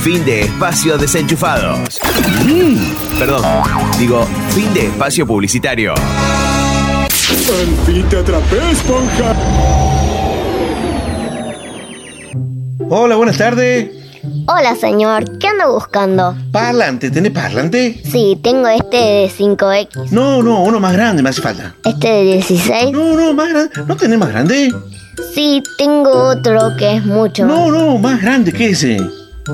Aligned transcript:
Fin 0.00 0.24
de 0.24 0.42
espacio 0.42 0.96
desenchufados. 0.96 1.98
Mm, 2.44 3.18
perdón, 3.18 3.44
digo, 3.98 4.24
fin 4.50 4.72
de 4.72 4.86
espacio 4.86 5.26
publicitario. 5.26 5.92
Al 5.94 7.86
fin 7.86 8.08
te 8.08 8.18
atrapé, 8.18 8.70
esponja. 8.70 9.34
Hola, 12.88 13.16
buenas 13.16 13.36
tardes. 13.36 13.90
Hola, 14.46 14.76
señor. 14.76 15.38
¿Qué 15.38 15.48
anda 15.48 15.66
buscando? 15.66 16.34
Parlante, 16.52 17.10
¿tenés 17.10 17.32
parlante? 17.32 18.00
Sí, 18.04 18.38
tengo 18.42 18.68
este 18.68 18.96
de 18.96 19.30
5X. 19.30 20.10
No, 20.10 20.42
no, 20.42 20.62
uno 20.62 20.80
más 20.80 20.92
grande 20.92 21.22
me 21.22 21.30
hace 21.30 21.42
falta. 21.42 21.74
¿Este 21.84 22.08
de 22.08 22.22
16? 22.24 22.92
No, 22.92 23.14
no, 23.14 23.34
más 23.34 23.50
grande. 23.50 23.70
¿No 23.86 23.96
tenés 23.96 24.18
más 24.18 24.30
grande? 24.30 24.72
Sí, 25.34 25.62
tengo 25.76 26.10
otro 26.10 26.76
que 26.78 26.96
es 26.96 27.04
mucho 27.04 27.44
más. 27.44 27.56
No, 27.58 27.70
no, 27.70 27.98
más 27.98 28.22
grande 28.22 28.52
que 28.52 28.70
ese. 28.70 28.98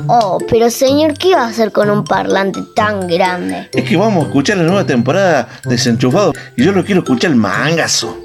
Oh, 0.09 0.39
pero 0.49 0.71
señor, 0.71 1.15
¿qué 1.15 1.35
va 1.35 1.45
a 1.45 1.49
hacer 1.49 1.73
con 1.73 1.91
un 1.91 2.05
parlante 2.05 2.63
tan 2.75 3.07
grande? 3.07 3.69
Es 3.73 3.89
que 3.89 3.97
vamos 3.97 4.25
a 4.25 4.27
escuchar 4.29 4.57
la 4.57 4.65
nueva 4.65 4.85
temporada 4.85 5.49
de 5.65 5.71
Desenchufado 5.71 6.33
y 6.57 6.65
yo 6.65 6.73
lo 6.73 6.85
quiero 6.85 7.03
escuchar 7.03 7.31
el 7.31 7.37
mangazo. 7.37 8.17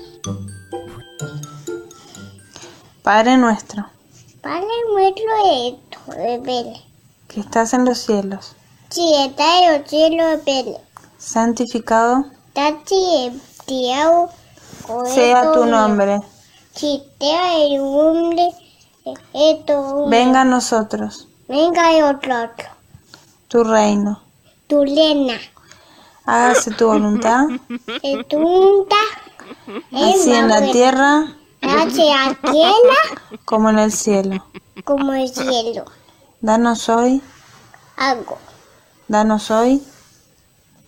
Padre 3.03 3.37
nuestro, 3.37 3.85
Padre 4.41 4.67
nuestro 4.93 5.25
esto 5.67 6.21
de 6.21 6.39
Pele. 6.39 6.81
que 7.27 7.39
estás 7.39 7.73
en 7.73 7.85
los 7.85 7.97
cielos, 7.99 8.55
Si 8.89 9.15
está 9.15 9.63
en 9.63 9.75
el 9.75 9.88
cielo 9.88 10.27
de 10.27 10.38
Pele. 10.39 10.77
santificado 11.17 12.25
sea 15.05 15.51
tu 15.53 15.65
nombre. 15.65 16.19
Si 16.75 17.01
te 17.19 17.65
el 17.65 17.77
nombre. 17.77 18.49
Esto. 19.33 20.07
Venga 20.07 20.41
a 20.41 20.45
nosotros 20.45 21.28
Venga 21.49 21.98
el 21.98 22.03
otro. 22.03 22.44
otro. 22.44 22.67
tu 23.47 23.64
reino. 23.64 24.22
Tu 24.67 24.86
lena. 24.86 25.39
Hágase 26.25 26.69
tu 26.72 26.86
voluntad, 26.86 27.45
El 28.03 28.23
tunta. 28.28 28.95
así 29.91 30.31
en 30.31 30.47
la 30.47 30.72
tierra 30.72 31.33
Hace 31.61 32.14
a 32.14 32.36
tierra 32.36 33.41
como 33.45 33.69
en 33.72 33.80
el 33.80 33.91
cielo. 33.91 34.45
como 34.86 35.11
el 35.14 35.28
cielo. 35.28 35.86
Danos 36.39 36.88
hoy, 36.88 37.19
Hago 37.97 38.38
danos 39.08 39.50
hoy 39.50 39.81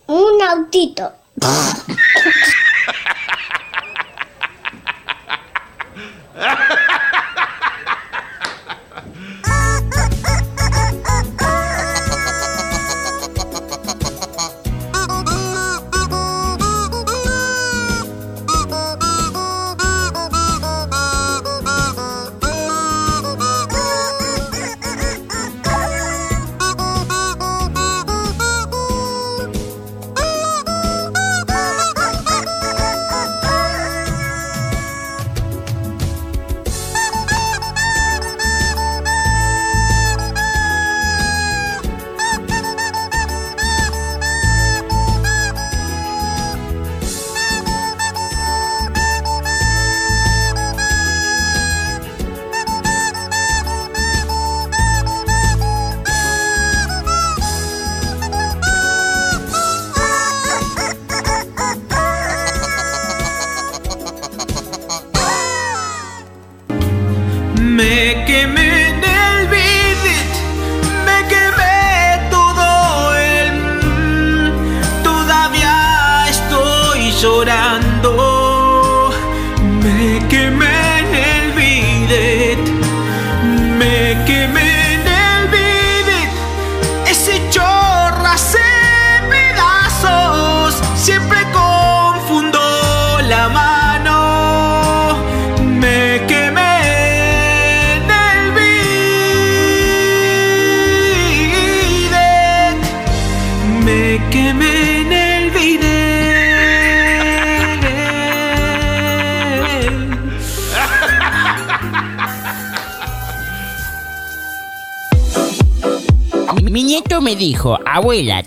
un 0.06 0.42
autito. 0.42 1.10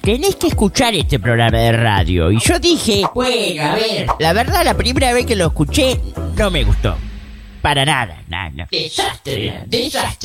tenés 0.02 0.36
que 0.36 0.48
escuchar 0.48 0.94
este 0.94 1.20
programa 1.20 1.58
de 1.58 1.72
radio. 1.72 2.32
Y 2.32 2.40
yo 2.40 2.60
dije, 2.60 3.04
bueno, 3.16 3.64
a 3.64 3.76
ver. 3.76 4.08
La 4.20 4.32
verdad, 4.34 4.64
la 4.64 4.76
primera 4.76 5.12
vez 5.12 5.26
que 5.26 5.36
lo 5.36 5.48
escuché, 5.48 6.00
no 6.38 6.52
me 6.52 6.64
gustó. 6.64 6.96
Para 7.64 7.84
nada, 7.84 8.22
nada. 8.28 8.68
Desastre, 8.70 9.64
desastre. 9.66 10.25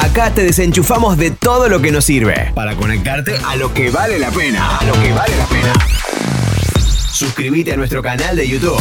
Acá 0.00 0.30
te 0.34 0.42
desenchufamos 0.42 1.16
de 1.16 1.30
todo 1.30 1.68
lo 1.68 1.80
que 1.80 1.92
nos 1.92 2.04
sirve 2.04 2.52
para 2.54 2.74
conectarte 2.74 3.36
a 3.46 3.56
lo 3.56 3.72
que 3.72 3.90
vale 3.90 4.18
la 4.18 4.30
pena. 4.30 4.78
A 4.78 4.84
lo 4.84 4.92
que 4.94 5.12
vale 5.12 5.36
la 5.36 5.46
pena. 5.46 5.72
Suscríbete 7.12 7.72
a 7.72 7.76
nuestro 7.76 8.02
canal 8.02 8.36
de 8.36 8.48
YouTube. 8.48 8.80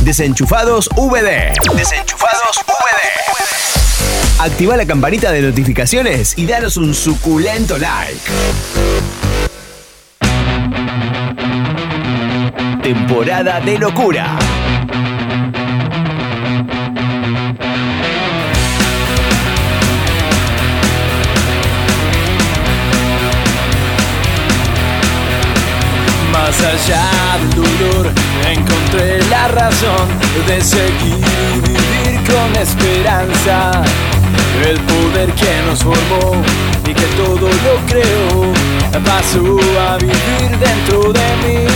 Desenchufados 0.00 0.88
VD. 0.96 1.52
Desenchufados 1.76 2.56
VD. 2.66 4.40
Activa 4.40 4.76
la 4.76 4.86
campanita 4.86 5.32
de 5.32 5.42
notificaciones 5.42 6.36
y 6.38 6.46
danos 6.46 6.76
un 6.76 6.94
suculento 6.94 7.76
like. 7.78 8.30
Temporada 12.82 13.60
de 13.60 13.78
locura. 13.78 14.38
Más 26.56 26.88
allá 26.88 27.38
del 27.38 27.54
dolor, 27.54 28.12
encontré 28.48 29.20
la 29.28 29.48
razón 29.48 30.08
de 30.46 30.62
seguir 30.62 31.62
vivir 31.62 32.20
con 32.24 32.56
esperanza. 32.56 33.82
El 34.64 34.78
poder 34.80 35.30
que 35.32 35.62
nos 35.66 35.82
formó 35.82 36.42
y 36.86 36.94
que 36.94 37.04
todo 37.16 37.48
lo 37.48 37.86
creó 37.86 38.52
pasó 39.04 39.58
a 39.78 39.98
vivir 39.98 40.58
dentro 40.58 41.12
de 41.12 41.36
mí. 41.42 41.66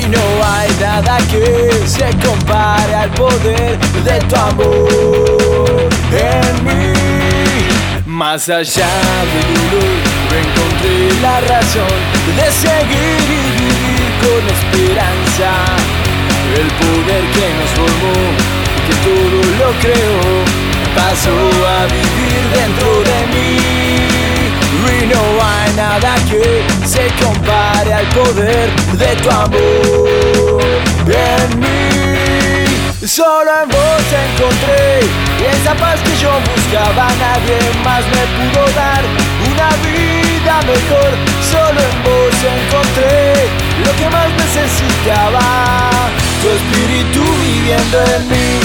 Y 0.00 0.08
no 0.08 0.44
hay 0.44 0.70
nada 0.80 1.18
que 1.28 1.72
se 1.86 2.08
compare 2.24 2.94
al 2.94 3.10
poder 3.10 3.78
de 4.04 4.18
tu 4.28 4.36
amor 4.36 5.88
en 6.12 6.64
mí. 6.64 7.79
Más 8.20 8.50
allá 8.50 8.86
del 9.32 9.70
dolor, 9.70 9.96
encontré 10.44 11.20
la 11.22 11.40
razón 11.40 12.00
de 12.36 12.52
seguir 12.52 13.18
y 13.24 13.44
vivir 13.56 14.10
con 14.20 14.42
esperanza. 14.56 15.50
El 16.54 16.68
poder 16.68 17.24
que 17.32 17.46
nos 17.56 17.70
formó 17.78 18.20
que 18.86 18.94
todo 19.08 19.40
lo 19.58 19.72
creó, 19.80 20.20
pasó 20.94 21.32
a 21.66 21.86
vivir 21.86 22.42
dentro 22.52 22.90
de 23.08 23.18
mí. 23.32 23.56
Y 25.00 25.06
no 25.06 25.22
hay 25.42 25.72
nada 25.74 26.14
que 26.30 26.62
se 26.86 27.08
compare 27.24 27.94
al 27.94 28.06
poder 28.08 28.70
de 28.98 29.16
tu 29.22 29.30
amor. 29.30 30.29
Solo 33.06 33.50
en 33.62 33.68
vos 33.70 34.12
encontré 34.12 35.00
esa 35.50 35.74
paz 35.74 35.98
que 36.00 36.14
yo 36.20 36.30
buscaba, 36.54 37.08
nadie 37.18 37.58
más 37.82 38.04
me 38.04 38.26
pudo 38.36 38.66
dar 38.74 39.02
una 39.50 39.70
vida 39.88 40.60
mejor. 40.66 41.16
Solo 41.50 41.80
en 41.80 42.02
vos 42.04 42.34
encontré 42.44 43.48
lo 43.86 43.96
que 43.96 44.10
más 44.10 44.28
necesitaba, 44.32 45.40
tu 46.42 46.48
espíritu 46.50 47.24
viviendo 47.40 47.98
en 48.16 48.28
mí. 48.28 48.60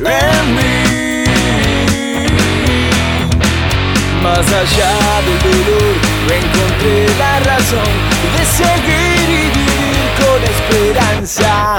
En 0.00 0.56
mí. 0.56 0.83
Más 4.24 4.38
allá 4.38 5.20
del 5.26 5.38
dolor, 5.38 5.96
encontré 6.32 7.06
la 7.18 7.40
razón 7.40 7.92
de 8.34 8.42
seguir 8.46 9.28
y 9.28 9.50
vivir 9.52 10.08
con 10.18 10.40
esperanza. 10.54 11.76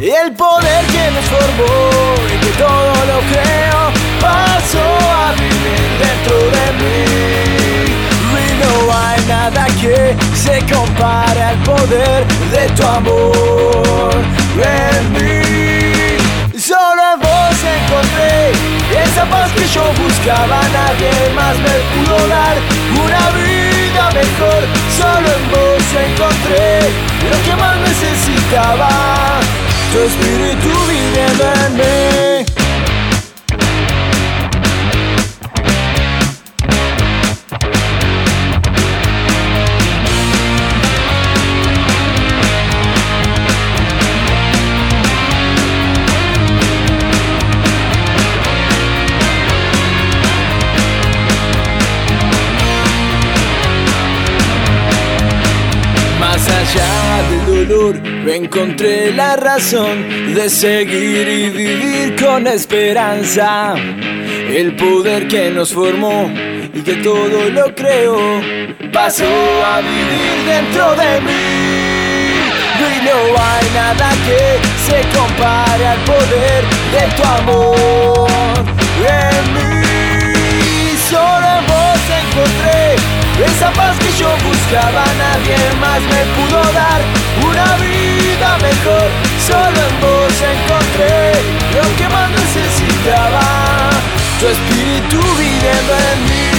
El 0.00 0.32
poder 0.32 0.84
que 0.86 1.10
nos 1.12 1.24
formó 1.26 2.14
y 2.26 2.36
que 2.44 2.52
todo 2.58 2.94
lo 3.10 3.18
creo 3.30 3.80
pasó 4.20 4.86
a 5.22 5.32
vivir 5.34 5.88
dentro 6.02 6.36
de 6.56 6.66
mí. 6.80 6.98
Y 8.34 8.48
no 8.60 8.92
hay 8.92 9.20
nada 9.28 9.66
que 9.80 10.16
se 10.34 10.58
compare 10.74 11.40
al 11.40 11.56
poder 11.58 12.26
de 12.50 12.68
tu 12.74 12.82
amor 12.88 14.14
en 14.64 15.12
mí. 15.12 15.47
Encontré 17.78 18.52
esa 19.04 19.24
paz 19.26 19.50
que 19.52 19.66
yo 19.66 19.82
buscaba, 20.02 20.60
nadie 20.72 21.10
más 21.34 21.56
me 21.58 21.76
pudo 21.92 22.28
dar 22.28 22.56
una 23.04 23.24
vida 23.38 24.10
mejor. 24.12 24.60
Solo 24.98 25.28
en 25.38 25.44
vos 25.52 25.84
encontré 26.08 26.80
lo 27.30 27.42
que 27.44 27.56
más 27.56 27.76
necesitaba, 27.88 28.88
tu 29.92 29.98
espíritu 30.00 30.70
viviendo 30.88 31.44
en 31.66 31.76
mí. 31.76 32.47
Encontré 58.48 59.12
la 59.12 59.36
razón 59.36 60.34
de 60.34 60.48
seguir 60.48 61.28
y 61.28 61.50
vivir 61.50 62.16
con 62.16 62.46
esperanza. 62.46 63.74
El 63.76 64.76
poder 64.76 65.28
que 65.28 65.50
nos 65.50 65.72
formó 65.72 66.30
y 66.72 66.80
que 66.82 66.94
todo 66.94 67.50
lo 67.50 67.74
creó, 67.74 68.40
pasó 68.92 69.24
a 69.24 69.80
vivir 69.80 70.36
dentro 70.46 70.94
de 70.94 71.20
mí. 71.20 71.58
Y 72.78 73.04
no 73.04 73.18
hay 73.42 73.66
nada 73.74 74.10
que 74.26 74.58
se 74.86 75.18
compare 75.18 75.86
al 75.86 75.98
poder 76.04 76.64
de 76.94 77.16
tu 77.16 77.22
amor 77.28 78.28
en 79.04 79.54
mí. 79.54 80.96
Solo 81.10 81.50
vos 81.66 82.00
encontré 82.22 83.27
esa 83.44 83.70
paz 83.72 83.96
que 83.98 84.10
yo 84.18 84.28
buscaba, 84.44 85.04
nadie 85.16 85.56
más 85.80 86.00
me 86.00 86.22
pudo 86.36 86.60
dar 86.72 87.00
una 87.48 87.76
vida 87.76 88.58
mejor. 88.58 89.08
Solo 89.46 89.78
en 89.88 90.00
vos 90.00 90.34
encontré 90.54 91.32
lo 91.74 91.96
que 91.96 92.08
más 92.08 92.30
necesitaba, 92.30 93.90
tu 94.40 94.46
espíritu 94.46 95.20
viviendo 95.38 95.94
en 96.12 96.24
mí. 96.24 96.57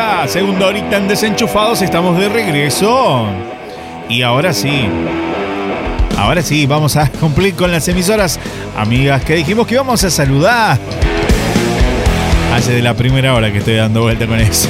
Horita, 0.00 0.28
segunda 0.28 0.66
horita 0.66 0.96
en 0.96 1.08
Desenchufados, 1.08 1.82
estamos 1.82 2.18
de 2.18 2.28
regreso. 2.28 3.26
Y 4.08 4.22
ahora 4.22 4.52
sí, 4.52 4.88
ahora 6.18 6.42
sí, 6.42 6.66
vamos 6.66 6.96
a 6.96 7.08
cumplir 7.08 7.54
con 7.54 7.70
las 7.70 7.86
emisoras 7.88 8.38
amigas 8.76 9.24
que 9.24 9.34
dijimos 9.34 9.66
que 9.66 9.74
íbamos 9.74 10.02
a 10.04 10.10
saludar. 10.10 10.78
Hace 12.54 12.72
de 12.72 12.82
la 12.82 12.94
primera 12.94 13.34
hora 13.34 13.52
que 13.52 13.58
estoy 13.58 13.76
dando 13.76 14.02
vuelta 14.02 14.26
con 14.26 14.40
eso. 14.40 14.68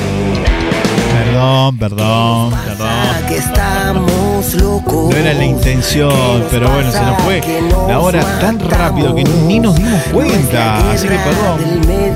Perdón, 1.24 1.78
perdón, 1.78 2.54
perdón. 2.66 3.26
Que 3.28 3.36
estamos. 3.36 4.29
No 4.40 5.12
era 5.14 5.34
la 5.34 5.44
intención, 5.44 6.42
pero 6.50 6.70
bueno, 6.70 6.90
se 6.90 7.02
nos 7.02 7.20
fue 7.24 7.42
la 7.86 8.00
hora 8.00 8.22
tan 8.40 8.58
rápido 8.58 9.14
que 9.14 9.22
ni 9.22 9.60
nos 9.60 9.76
dimos 9.76 10.02
cuenta. 10.04 10.78
Así 10.90 11.08
que 11.08 11.16
perdón. 11.16 11.60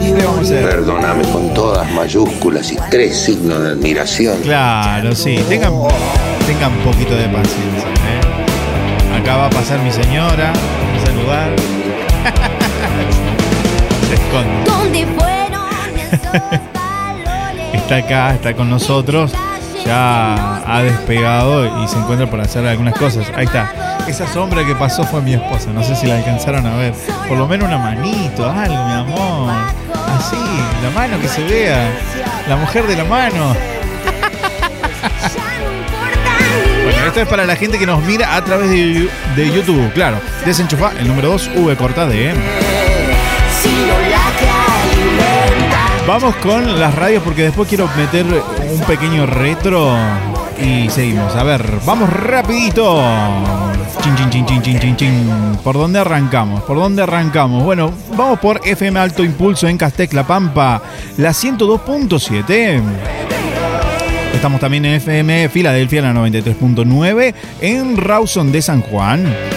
¿Qué 0.01 0.15
le 0.15 0.25
vamos 0.25 0.39
a 0.39 0.41
hacer? 0.41 0.71
Perdóname 0.71 1.23
con 1.25 1.53
todas 1.53 1.93
mayúsculas 1.93 2.73
y 2.73 2.79
tres 2.91 3.15
signos 3.19 3.63
de 3.63 3.73
admiración. 3.73 4.41
Claro, 4.41 5.15
sí. 5.15 5.39
Tengan, 5.51 5.75
tengan 6.47 6.73
un 6.73 6.79
poquito 6.79 7.15
de 7.15 7.29
paciencia. 7.29 7.89
¿eh? 7.89 9.21
Acá 9.21 9.37
va 9.37 9.49
a 9.49 9.51
pasar 9.51 9.81
mi 9.81 9.93
señora 9.93 10.51
a 10.51 11.07
saludar. 11.07 11.51
Se 14.09 14.15
esconde. 14.15 14.65
¿Dónde 14.65 15.07
fueron 15.19 15.65
Está 17.75 17.97
acá, 17.97 18.35
está 18.35 18.55
con 18.55 18.71
nosotros. 18.71 19.33
Ya 19.85 20.63
ha 20.67 20.83
despegado 20.83 21.83
y 21.83 21.89
se 21.89 21.99
encuentra 21.99 22.29
por 22.29 22.41
hacer 22.41 22.67
algunas 22.67 22.95
cosas. 22.95 23.27
Ahí 23.37 23.45
está. 23.47 23.99
Esa 24.07 24.27
sombra 24.33 24.65
que 24.65 24.75
pasó 24.75 25.05
fue 25.05 25.21
mi 25.21 25.35
esposa. 25.35 25.71
No 25.73 25.83
sé 25.83 25.97
si 25.97 26.07
la 26.07 26.17
alcanzaron 26.17 26.67
a 26.67 26.77
ver. 26.77 26.95
Por 27.29 27.37
lo 27.39 27.47
menos 27.47 27.69
una 27.69 27.79
manito, 27.79 28.49
algo, 28.51 28.85
mi 28.87 28.93
amor. 28.93 29.53
Así, 30.19 30.37
la 30.83 30.91
mano 30.91 31.21
que 31.21 31.29
se 31.29 31.43
vea. 31.45 31.91
La 32.49 32.57
mujer 32.57 32.87
de 32.87 32.97
la 32.97 33.05
mano. 33.05 33.55
Bueno, 36.85 37.07
esto 37.07 37.21
es 37.23 37.29
para 37.29 37.45
la 37.47 37.57
gente 37.57 37.79
que 37.79 37.87
nos 37.87 38.03
mira 38.03 38.37
a 38.37 38.45
través 38.45 38.69
de, 38.71 39.09
de 39.37 39.53
YouTube. 39.53 39.93
Claro, 39.95 40.19
desenchufa 40.45 40.93
el 40.99 41.09
número 41.09 41.29
2, 41.29 41.51
V 41.57 41.77
corta 41.77 42.07
de. 42.07 42.35
Vamos 46.07 46.37
con 46.37 46.79
las 46.79 46.95
radios 46.95 47.23
porque 47.23 47.45
después 47.45 47.67
quiero 47.67 47.89
meter 47.97 48.27
un 48.27 48.81
pequeño 48.81 49.25
retro 49.25 49.97
y 50.61 50.91
seguimos. 50.91 51.35
A 51.35 51.43
ver, 51.45 51.65
vamos 51.87 52.11
rapidito. 52.11 53.03
Chin, 54.03 54.15
chin, 54.15 54.31
chin, 54.31 54.47
chin, 54.47 54.63
chin, 54.63 54.79
chin, 54.79 54.97
chin. 54.97 55.59
¿Por 55.65 55.77
dónde 55.77 55.99
arrancamos? 55.99 56.63
¿Por 56.65 56.77
dónde 56.77 57.03
arrancamos? 57.03 57.65
Bueno, 57.65 57.91
vamos 58.17 58.39
por 58.39 58.61
FM 58.63 59.01
Alto 59.01 59.25
Impulso 59.25 59.67
en 59.67 59.79
Castec, 59.79 60.13
La 60.13 60.27
Pampa, 60.27 60.83
la 61.17 61.31
102.7. 61.31 62.83
Estamos 64.35 64.61
también 64.61 64.85
en 64.85 64.95
FM 64.97 65.49
Filadelfia, 65.49 66.03
la 66.03 66.13
93.9, 66.13 67.35
en 67.63 67.97
Rawson 67.97 68.53
de 68.53 68.61
San 68.61 68.83
Juan. 68.83 69.54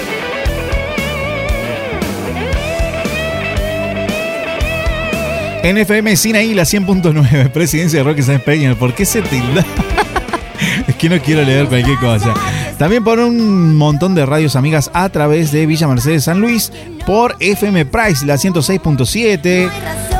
En 5.67 5.77
FM 5.77 6.15
Sinaí, 6.15 6.53
la 6.53 6.63
100.9, 6.63 7.49
Presidencia 7.51 7.99
de 7.99 8.03
Roque 8.05 8.23
Sáenz 8.23 8.41
Peña. 8.41 8.73
¿Por 8.75 8.95
qué 8.95 9.03
se 9.03 9.21
tilda? 9.21 9.65
es 10.87 10.95
que 10.95 11.09
no 11.09 11.19
quiero 11.19 11.43
leer 11.43 11.67
cualquier 11.67 11.97
cosa. 11.97 12.33
También 12.77 13.03
por 13.03 13.19
un 13.19 13.75
montón 13.75 14.15
de 14.15 14.25
radios 14.25 14.55
amigas 14.55 14.89
a 14.93 15.09
través 15.09 15.51
de 15.51 15.65
Villa 15.65 15.89
Mercedes 15.89 16.23
San 16.23 16.39
Luis, 16.39 16.71
por 17.05 17.35
FM 17.41 17.85
Price, 17.85 18.25
la 18.25 18.35
106.7. 18.35 19.69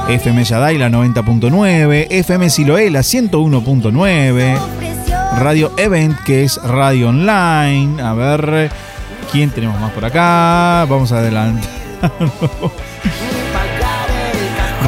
FM 0.10 0.44
Yaday 0.44 0.78
la 0.78 0.90
90.9, 0.90 2.08
FM 2.10 2.50
Siloé 2.50 2.90
la 2.90 3.00
101.9, 3.00 4.60
Radio 5.38 5.72
Event 5.78 6.20
que 6.26 6.44
es 6.44 6.62
radio 6.62 7.08
online. 7.08 8.02
A 8.02 8.14
ver, 8.14 8.70
¿quién 9.32 9.50
tenemos 9.52 9.80
más 9.80 9.94
por 9.94 10.04
acá? 10.04 10.86
Vamos 10.90 11.14
adelante. 11.14 11.66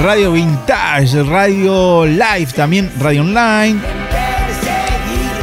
Radio 0.01 0.32
Vintage, 0.32 1.24
Radio 1.24 2.06
Live, 2.06 2.53
también 2.56 2.89
Radio 3.00 3.22
Online. 3.22 3.79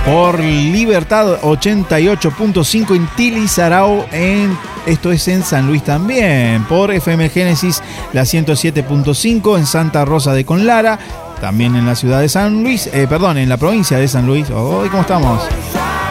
Por 0.06 0.40
Libertad 0.40 1.40
88.5 1.42 2.96
en 2.96 3.06
Tilizarao, 3.16 4.06
en, 4.12 4.56
esto 4.86 5.12
es 5.12 5.28
en 5.28 5.42
San 5.42 5.66
Luis 5.66 5.84
también. 5.84 6.64
Por 6.64 6.90
FM 6.90 7.28
Génesis 7.28 7.82
la 8.14 8.22
107.5 8.22 9.58
en 9.58 9.66
Santa 9.66 10.06
Rosa 10.06 10.32
de 10.32 10.46
Conlara. 10.46 10.98
También 11.40 11.76
en 11.76 11.84
la 11.84 11.94
ciudad 11.94 12.20
de 12.20 12.28
San 12.30 12.62
Luis, 12.62 12.86
eh, 12.86 13.06
perdón, 13.06 13.36
en 13.36 13.50
la 13.50 13.58
provincia 13.58 13.98
de 13.98 14.08
San 14.08 14.26
Luis. 14.26 14.48
Hoy, 14.48 14.88
¿cómo 14.88 15.02
estamos? 15.02 15.42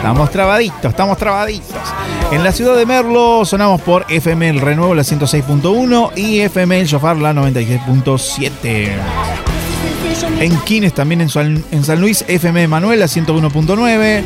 Estamos 0.06 0.30
trabaditos, 0.30 0.84
estamos 0.84 1.18
trabaditos. 1.18 1.82
En 2.30 2.44
la 2.44 2.52
ciudad 2.52 2.76
de 2.76 2.86
Merlo 2.86 3.44
sonamos 3.44 3.80
por 3.80 4.06
FM 4.08 4.48
El 4.50 4.60
Renuevo 4.60 4.94
la 4.94 5.02
106.1 5.02 6.12
y 6.14 6.38
FM 6.42 6.78
El 6.78 6.86
Shofar 6.86 7.16
la 7.16 7.32
96.7. 7.32 8.88
En 10.38 10.56
Quines 10.60 10.94
también 10.94 11.22
en 11.22 11.28
San, 11.28 11.64
en 11.72 11.82
San 11.82 12.00
Luis, 12.00 12.24
FM 12.28 12.68
Manuel 12.68 13.00
la 13.00 13.06
101.9. 13.06 14.22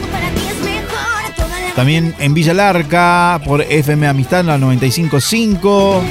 También 1.74 2.14
en 2.18 2.34
Villa 2.34 2.52
Larca 2.52 3.40
por 3.42 3.62
FM 3.62 4.06
Amistad 4.06 4.44
la 4.44 4.58
95.5. 4.58 6.02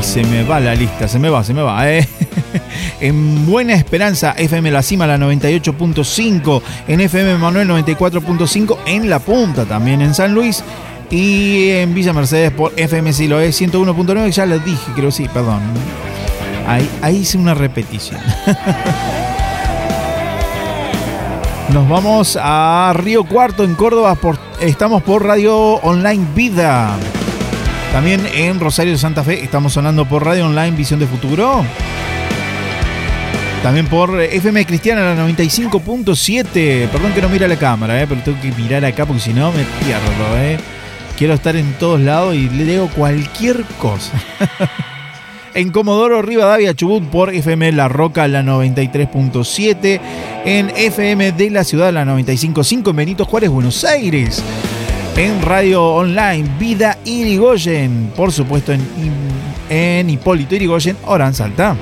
Y 0.00 0.02
se 0.02 0.24
me 0.24 0.42
va 0.42 0.58
la 0.58 0.74
lista, 0.74 1.06
se 1.06 1.18
me 1.18 1.28
va, 1.28 1.44
se 1.44 1.52
me 1.52 1.60
va, 1.60 1.86
¿eh? 1.90 2.08
En 3.00 3.46
Buena 3.46 3.74
Esperanza, 3.74 4.32
FM 4.36 4.70
La 4.70 4.82
Cima, 4.82 5.06
la 5.06 5.18
98.5. 5.18 6.62
En 6.88 7.00
FM 7.00 7.38
Manuel, 7.38 7.68
94.5. 7.68 8.78
En 8.86 9.08
La 9.08 9.20
Punta, 9.20 9.64
también 9.64 10.02
en 10.02 10.14
San 10.14 10.34
Luis. 10.34 10.64
Y 11.10 11.70
en 11.70 11.94
Villa 11.94 12.12
Mercedes 12.12 12.50
por 12.50 12.72
FM 12.76 13.12
Siloé 13.12 13.50
101.9. 13.50 14.30
Ya 14.30 14.46
lo 14.46 14.58
dije, 14.58 14.92
creo 14.94 15.10
sí, 15.10 15.28
perdón. 15.32 15.60
Ahí, 16.66 16.88
ahí 17.00 17.16
hice 17.18 17.38
una 17.38 17.54
repetición. 17.54 18.20
Nos 21.72 21.88
vamos 21.88 22.38
a 22.40 22.92
Río 22.96 23.24
Cuarto, 23.24 23.62
en 23.62 23.74
Córdoba. 23.74 24.14
Por, 24.16 24.38
estamos 24.60 25.02
por 25.02 25.24
Radio 25.24 25.56
Online 25.56 26.26
Vida. 26.34 26.96
También 27.92 28.26
en 28.34 28.58
Rosario 28.58 28.92
de 28.92 28.98
Santa 28.98 29.22
Fe 29.22 29.44
estamos 29.44 29.72
sonando 29.74 30.06
por 30.06 30.24
Radio 30.24 30.46
Online 30.46 30.76
Visión 30.76 30.98
de 30.98 31.06
Futuro. 31.06 31.64
También 33.62 33.86
por 33.86 34.20
FM 34.20 34.64
Cristiana 34.66 35.14
la 35.14 35.28
95.7. 35.28 36.88
Perdón 36.88 37.12
que 37.12 37.20
no 37.20 37.28
mira 37.28 37.48
la 37.48 37.56
cámara, 37.56 38.00
eh, 38.00 38.06
pero 38.08 38.20
tengo 38.22 38.40
que 38.40 38.52
mirar 38.52 38.84
acá 38.84 39.04
porque 39.04 39.20
si 39.20 39.32
no 39.32 39.50
me 39.52 39.64
pierdo. 39.84 40.38
Eh. 40.38 40.58
Quiero 41.18 41.34
estar 41.34 41.56
en 41.56 41.72
todos 41.74 42.00
lados 42.00 42.36
y 42.36 42.48
le 42.48 42.64
leo 42.64 42.88
cualquier 42.88 43.64
cosa. 43.80 44.12
en 45.54 45.70
Comodoro 45.70 46.22
Rivadavia 46.22 46.74
Chubut 46.74 47.02
por 47.08 47.34
FM 47.34 47.72
La 47.72 47.88
Roca 47.88 48.28
la 48.28 48.42
93.7. 48.42 50.00
En 50.44 50.70
FM 50.70 51.32
de 51.32 51.50
la 51.50 51.64
Ciudad 51.64 51.92
la 51.92 52.04
95.5 52.04 52.90
en 52.90 52.96
Benito 52.96 53.24
Juárez, 53.24 53.50
Buenos 53.50 53.84
Aires. 53.84 54.42
En 55.16 55.42
Radio 55.42 55.84
Online 55.84 56.48
Vida 56.60 56.96
Irigoyen. 57.04 58.12
Por 58.14 58.30
supuesto 58.30 58.72
en, 58.72 58.80
en 59.68 60.08
Hipólito 60.08 60.54
Irigoyen, 60.54 60.96
Orán 61.04 61.34
Salta. 61.34 61.76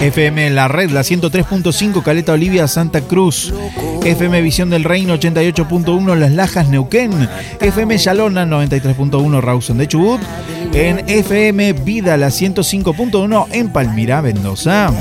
FM 0.00 0.50
La 0.50 0.68
Red, 0.68 0.90
la 0.90 1.00
103.5 1.00 2.02
Caleta 2.02 2.32
Olivia 2.32 2.68
Santa 2.68 3.00
Cruz. 3.00 3.52
FM 4.04 4.42
Visión 4.42 4.70
del 4.70 4.84
Reino 4.84 5.14
88.1 5.14 6.14
Las 6.16 6.32
Lajas 6.32 6.68
Neuquén. 6.68 7.28
FM 7.60 7.96
Yalona 7.98 8.44
93.1 8.44 9.40
Rawson 9.40 9.78
de 9.78 9.88
Chubut. 9.88 10.20
En 10.72 11.08
FM 11.08 11.72
Vida 11.72 12.16
la 12.16 12.28
105.1 12.28 13.46
en 13.52 13.70
Palmira, 13.70 14.20
Mendoza. 14.22 14.92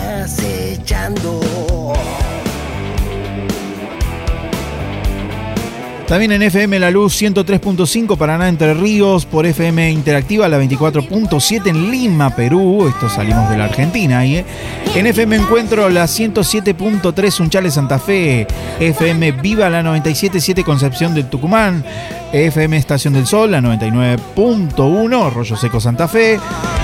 También 6.13 6.31
en 6.33 6.43
FM 6.43 6.77
La 6.77 6.91
Luz 6.91 7.19
103.5 7.19 8.17
Paraná 8.17 8.47
Entre 8.47 8.75
Ríos, 8.75 9.25
por 9.25 9.47
FM 9.47 9.89
Interactiva 9.89 10.47
la 10.47 10.61
24.7 10.61 11.69
en 11.69 11.89
Lima, 11.89 12.35
Perú, 12.35 12.87
esto 12.87 13.09
salimos 13.09 13.49
de 13.49 13.57
la 13.57 13.63
Argentina, 13.63 14.23
¿eh? 14.23 14.45
en 14.93 15.07
FM 15.07 15.37
Encuentro 15.37 15.89
la 15.89 16.03
107.3 16.03 17.39
Unchales 17.39 17.73
Santa 17.73 17.97
Fe, 17.97 18.45
FM 18.79 19.31
Viva 19.31 19.71
la 19.71 19.81
97.7 19.81 20.63
Concepción 20.63 21.15
del 21.15 21.31
Tucumán, 21.31 21.83
FM 22.31 22.77
Estación 22.77 23.15
del 23.15 23.25
Sol 23.25 23.49
la 23.49 23.59
99.1 23.61 25.33
Rollo 25.33 25.57
Seco 25.57 25.79
Santa 25.79 26.07
Fe, 26.07 26.39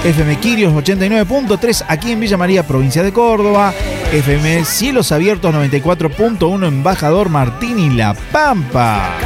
FM 0.05 0.37
Quirios 0.37 0.73
89.3 0.73 1.85
aquí 1.87 2.13
en 2.13 2.19
Villa 2.19 2.37
María, 2.37 2.65
provincia 2.65 3.03
de 3.03 3.13
Córdoba, 3.13 3.75
FM 4.11 4.65
Cielos 4.65 5.11
Abiertos 5.11 5.53
94.1 5.53 6.67
Embajador 6.67 7.29
Martín 7.29 7.95
La 7.95 8.15
Pampa. 8.15 9.18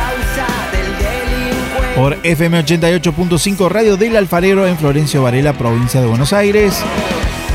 Por 1.95 2.17
FM 2.23 2.65
88.5 2.65 3.69
Radio 3.69 3.97
del 3.97 4.15
Alfarero 4.15 4.65
en 4.65 4.77
Florencio 4.77 5.21
Varela, 5.21 5.53
provincia 5.53 6.01
de 6.01 6.07
Buenos 6.07 6.33
Aires. 6.33 6.83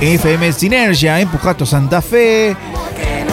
FM 0.00 0.52
Sinergia 0.52 1.20
en 1.20 1.28
Pujato 1.28 1.66
Santa 1.66 2.00
Fe. 2.00 2.56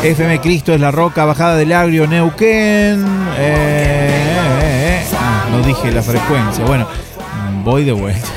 FM 0.03 0.41
Cristo 0.41 0.73
es 0.73 0.79
la 0.79 0.89
Roca, 0.89 1.25
Bajada 1.25 1.57
del 1.57 1.73
Agrio, 1.73 2.07
Neuquén. 2.07 3.05
Eh, 3.37 3.37
eh, 3.37 4.59
eh, 4.63 5.05
ah, 5.15 5.47
no 5.51 5.61
dije 5.61 5.91
la 5.91 6.01
frecuencia. 6.01 6.65
Bueno, 6.65 6.87
voy 7.63 7.83
de 7.83 7.91
vuelta. 7.91 8.27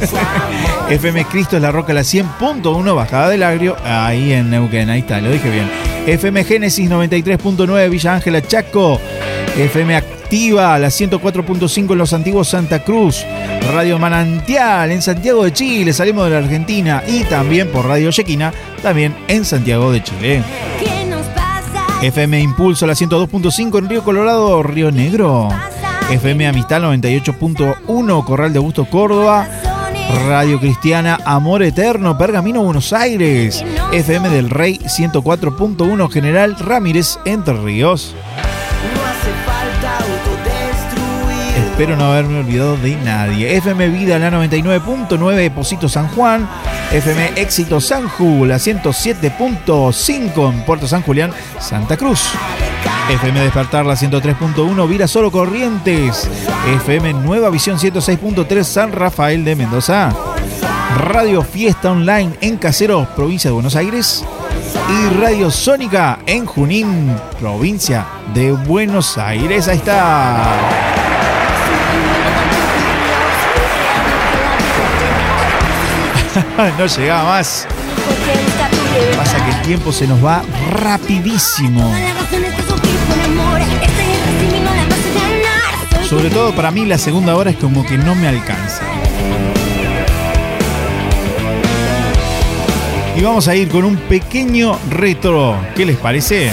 FM 0.90 1.24
Cristo 1.26 1.56
es 1.56 1.62
la 1.62 1.70
Roca, 1.70 1.92
la 1.92 2.00
100.1, 2.00 2.94
Bajada 2.94 3.28
del 3.28 3.44
Agrio, 3.44 3.76
ahí 3.84 4.32
en 4.32 4.50
Neuquén, 4.50 4.90
ahí 4.90 5.00
está, 5.00 5.20
lo 5.20 5.30
dije 5.30 5.48
bien. 5.48 5.93
FM 6.06 6.44
Génesis 6.44 6.90
93.9, 6.90 7.88
Villa 7.90 8.14
Ángela 8.14 8.42
Chaco. 8.42 9.00
FM 9.56 9.96
Activa, 9.96 10.78
la 10.78 10.88
104.5 10.88 11.92
en 11.92 11.98
los 11.98 12.12
antiguos 12.12 12.48
Santa 12.48 12.84
Cruz. 12.84 13.24
Radio 13.72 13.98
Manantial 13.98 14.90
en 14.92 15.00
Santiago 15.00 15.44
de 15.44 15.52
Chile, 15.52 15.92
salimos 15.94 16.24
de 16.24 16.30
la 16.32 16.38
Argentina. 16.38 17.02
Y 17.08 17.24
también 17.24 17.68
por 17.68 17.86
Radio 17.86 18.10
Yequina, 18.10 18.52
también 18.82 19.16
en 19.28 19.46
Santiago 19.46 19.90
de 19.92 20.02
Chile. 20.02 20.42
FM 22.02 22.38
Impulso, 22.38 22.86
la 22.86 22.92
102.5 22.92 23.78
en 23.78 23.88
Río 23.88 24.04
Colorado, 24.04 24.62
Río 24.62 24.90
Negro. 24.90 25.48
FM 26.10 26.46
Amistad 26.46 26.82
98.1, 26.82 28.24
Corral 28.24 28.52
de 28.52 28.58
Busto, 28.58 28.84
Córdoba. 28.84 29.48
Radio 30.26 30.58
Cristiana 30.58 31.18
Amor 31.24 31.62
Eterno, 31.62 32.16
Pergamino, 32.16 32.62
Buenos 32.62 32.92
Aires. 32.92 33.64
FM 33.92 34.28
del 34.30 34.50
Rey 34.50 34.78
104.1, 34.78 36.10
General 36.10 36.56
Ramírez, 36.58 37.18
Entre 37.24 37.54
Ríos. 37.54 38.14
Espero 41.56 41.96
no 41.96 42.04
haberme 42.04 42.40
olvidado 42.40 42.76
de 42.76 42.96
nadie. 42.96 43.56
FM 43.56 43.88
Vida, 43.88 44.18
la 44.18 44.30
99.9, 44.30 45.50
Posito 45.50 45.88
San 45.88 46.08
Juan. 46.08 46.48
FM 46.92 47.32
Éxito 47.36 47.80
Sanju, 47.80 48.44
la 48.44 48.56
107.5 48.56 50.52
en 50.52 50.64
Puerto 50.64 50.86
San 50.86 51.02
Julián, 51.02 51.32
Santa 51.58 51.96
Cruz. 51.96 52.30
FM 53.10 53.40
Despertar, 53.40 53.84
la 53.84 53.94
103.1, 53.94 54.88
Vira 54.88 55.08
Solo 55.08 55.30
Corrientes. 55.30 56.28
FM 56.76 57.14
Nueva 57.14 57.50
Visión 57.50 57.78
106.3, 57.78 58.62
San 58.62 58.92
Rafael 58.92 59.44
de 59.44 59.56
Mendoza. 59.56 60.12
Radio 60.96 61.42
Fiesta 61.42 61.90
Online 61.90 62.32
en 62.40 62.56
Caseros, 62.56 63.08
provincia 63.08 63.50
de 63.50 63.54
Buenos 63.54 63.76
Aires. 63.76 64.24
Y 64.88 65.08
Radio 65.20 65.50
Sónica 65.50 66.20
en 66.26 66.46
Junín, 66.46 67.14
provincia 67.40 68.06
de 68.32 68.52
Buenos 68.52 69.18
Aires. 69.18 69.68
Ahí 69.68 69.78
está. 69.78 71.03
no 76.78 76.86
llegaba 76.86 77.24
más. 77.24 77.66
Pasa 79.16 79.44
que 79.44 79.50
el 79.50 79.62
tiempo 79.62 79.92
se 79.92 80.06
nos 80.06 80.24
va 80.24 80.42
rapidísimo. 80.70 81.92
Sobre 86.08 86.30
todo 86.30 86.54
para 86.54 86.70
mí 86.70 86.84
la 86.84 86.98
segunda 86.98 87.34
hora 87.36 87.50
es 87.50 87.56
como 87.56 87.84
que 87.84 87.98
no 87.98 88.14
me 88.14 88.28
alcanza. 88.28 88.82
Y 93.16 93.22
vamos 93.22 93.46
a 93.46 93.54
ir 93.54 93.68
con 93.68 93.84
un 93.84 93.96
pequeño 93.96 94.78
retro. 94.90 95.56
¿Qué 95.76 95.86
les 95.86 95.96
parece? 95.96 96.52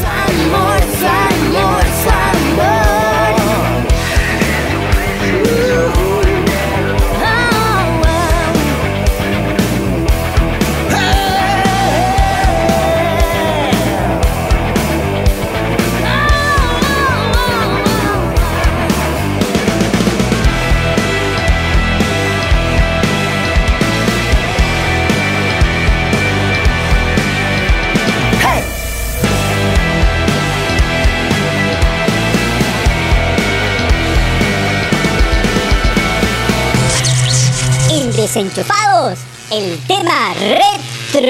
Desenchufados, 38.34 39.20
el 39.52 39.78
tema 39.88 40.34
retro. 40.40 41.26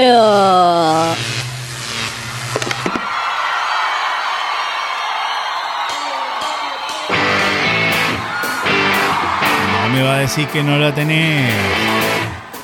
No 9.82 9.90
me 9.92 10.04
va 10.04 10.14
a 10.14 10.20
decir 10.20 10.48
que 10.50 10.62
no 10.62 10.78
la 10.78 10.94
tenés. 10.94 11.52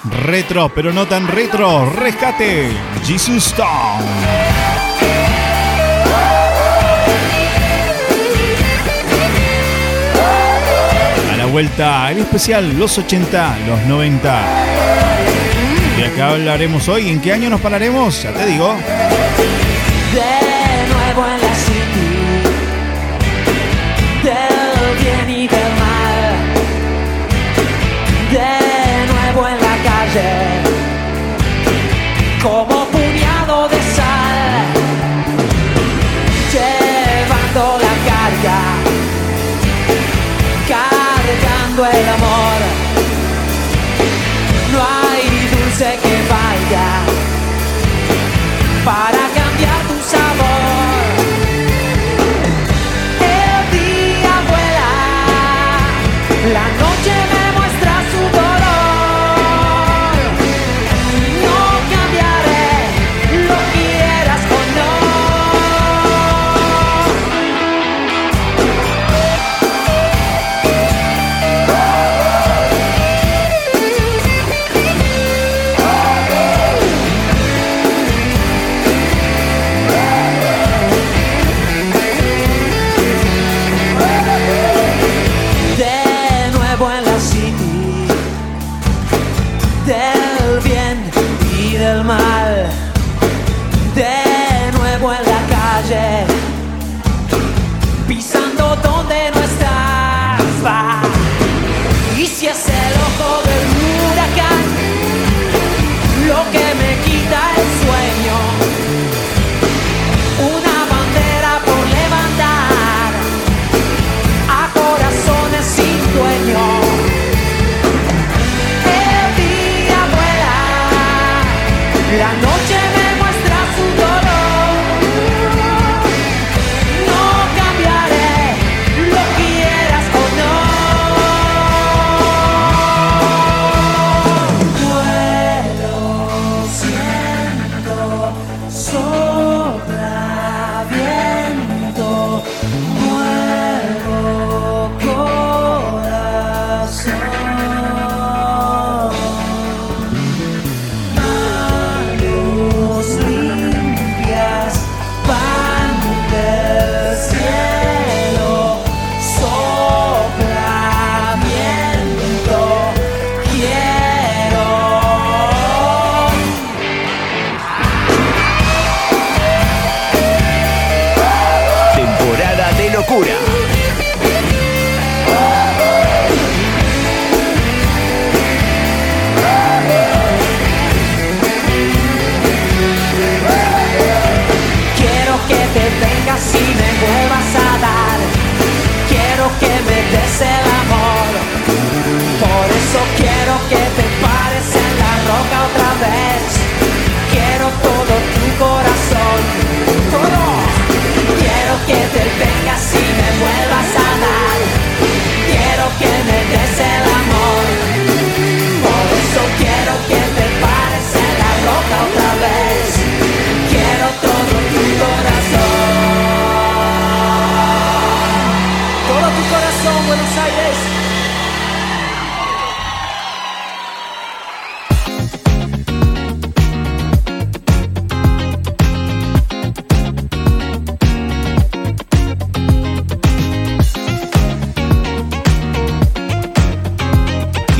Retro, 0.03 0.69
pero 0.69 0.93
no 0.93 1.07
tan 1.07 1.27
retro. 1.27 1.89
Rescate. 1.89 2.69
Jesus 3.03 3.47
Stone. 3.47 4.46
Vuelta, 11.57 12.11
el 12.11 12.19
especial, 12.19 12.77
los 12.77 12.99
80, 12.99 13.57
los 13.65 13.81
90. 13.87 14.41
¿De 15.97 16.05
acá 16.05 16.29
hablaremos 16.29 16.87
hoy? 16.87 17.09
¿En 17.09 17.19
qué 17.19 17.33
año 17.33 17.49
nos 17.49 17.59
pararemos? 17.61 18.21
Ya 18.21 18.31
te 18.31 18.45
digo. 18.45 18.75
De 20.13 20.93
nuevo 20.93 21.25
en 21.25 21.46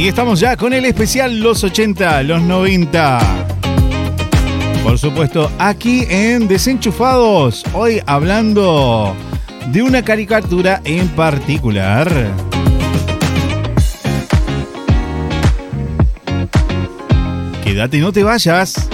Estamos 0.07 0.39
ya 0.39 0.55
con 0.55 0.71
el 0.71 0.85
especial 0.85 1.41
Los 1.41 1.65
80, 1.65 2.23
los 2.23 2.41
90. 2.41 3.19
Por 4.81 4.97
supuesto, 4.97 5.51
aquí 5.59 6.05
en 6.09 6.47
Desenchufados, 6.47 7.65
hoy 7.73 8.01
hablando 8.05 9.13
de 9.67 9.83
una 9.83 10.03
caricatura 10.03 10.81
en 10.85 11.09
particular. 11.09 12.09
Quédate, 17.63 17.99
no 17.99 18.13
te 18.13 18.23
vayas. 18.23 18.89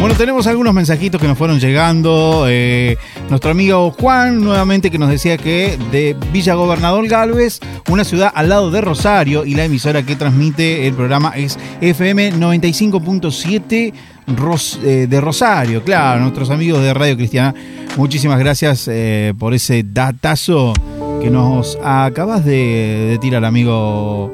Bueno, 0.00 0.14
tenemos 0.16 0.46
algunos 0.46 0.72
mensajitos 0.74 1.20
que 1.20 1.26
nos 1.26 1.36
fueron 1.36 1.58
llegando. 1.58 2.44
eh, 2.48 2.96
nuestro 3.28 3.50
amigo 3.50 3.90
Juan, 3.98 4.40
nuevamente, 4.42 4.90
que 4.92 4.98
nos 4.98 5.10
decía 5.10 5.36
que 5.36 5.76
de 5.90 6.16
Villa 6.32 6.54
Gobernador 6.54 7.06
Galvez, 7.08 7.58
una 7.90 8.04
ciudad 8.04 8.30
al 8.32 8.48
lado 8.48 8.70
de 8.70 8.80
Rosario, 8.80 9.44
y 9.44 9.54
la 9.54 9.64
emisora 9.64 10.04
que 10.04 10.14
transmite 10.14 10.86
el 10.86 10.94
programa 10.94 11.32
es 11.36 11.58
FM 11.80 12.32
95.7 12.34 13.92
Ros- 14.36 14.78
eh, 14.84 15.06
de 15.08 15.20
Rosario, 15.20 15.82
claro, 15.82 16.20
nuestros 16.20 16.50
amigos 16.50 16.80
de 16.80 16.94
Radio 16.94 17.16
Cristiana. 17.16 17.54
Muchísimas 17.96 18.38
gracias 18.38 18.86
eh, 18.88 19.34
por 19.36 19.52
ese 19.52 19.82
datazo 19.84 20.74
que 21.20 21.28
nos 21.28 21.76
acabas 21.82 22.44
de, 22.44 23.08
de 23.10 23.18
tirar, 23.18 23.44
amigo 23.44 24.32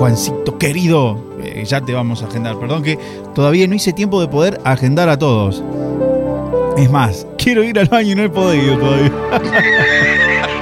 Juancito, 0.00 0.58
querido. 0.58 1.25
Ya 1.64 1.80
te 1.80 1.92
vamos 1.92 2.22
a 2.22 2.26
agendar. 2.26 2.58
Perdón 2.58 2.82
que 2.82 2.98
todavía 3.34 3.66
no 3.66 3.74
hice 3.74 3.92
tiempo 3.92 4.20
de 4.20 4.28
poder 4.28 4.60
agendar 4.64 5.08
a 5.08 5.18
todos. 5.18 5.62
Es 6.76 6.90
más, 6.90 7.26
quiero 7.38 7.64
ir 7.64 7.78
al 7.78 7.86
baño 7.86 8.12
y 8.12 8.14
no 8.14 8.22
he 8.22 8.28
podido 8.28 8.78
todavía. 8.78 9.12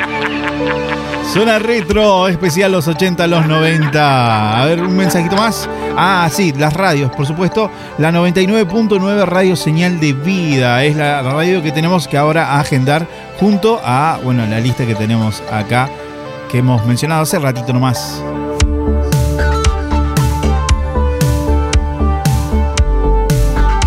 Zona 1.35 1.59
retro, 1.59 2.29
especial 2.29 2.71
los 2.71 2.87
80, 2.87 3.27
los 3.27 3.45
90. 3.49 4.63
A 4.63 4.67
ver, 4.67 4.81
un 4.81 4.97
mensajito 4.97 5.35
más. 5.35 5.69
Ah, 5.97 6.29
sí, 6.31 6.53
las 6.57 6.75
radios, 6.75 7.11
por 7.11 7.27
supuesto. 7.27 7.73
La 7.99 8.13
99.9 8.13 9.25
Radio 9.25 9.57
Señal 9.57 9.99
de 9.99 10.13
Vida 10.13 10.85
es 10.85 10.95
la 10.95 11.23
radio 11.23 11.61
que 11.61 11.73
tenemos 11.73 12.07
que 12.07 12.17
ahora 12.17 12.61
agendar 12.61 13.09
junto 13.41 13.81
a, 13.85 14.21
bueno, 14.23 14.47
la 14.47 14.61
lista 14.61 14.87
que 14.87 14.95
tenemos 14.95 15.43
acá 15.51 15.89
que 16.53 16.59
hemos 16.59 16.87
mencionado 16.87 17.23
hace 17.23 17.41
ratito 17.41 17.73
nomás. 17.73 18.23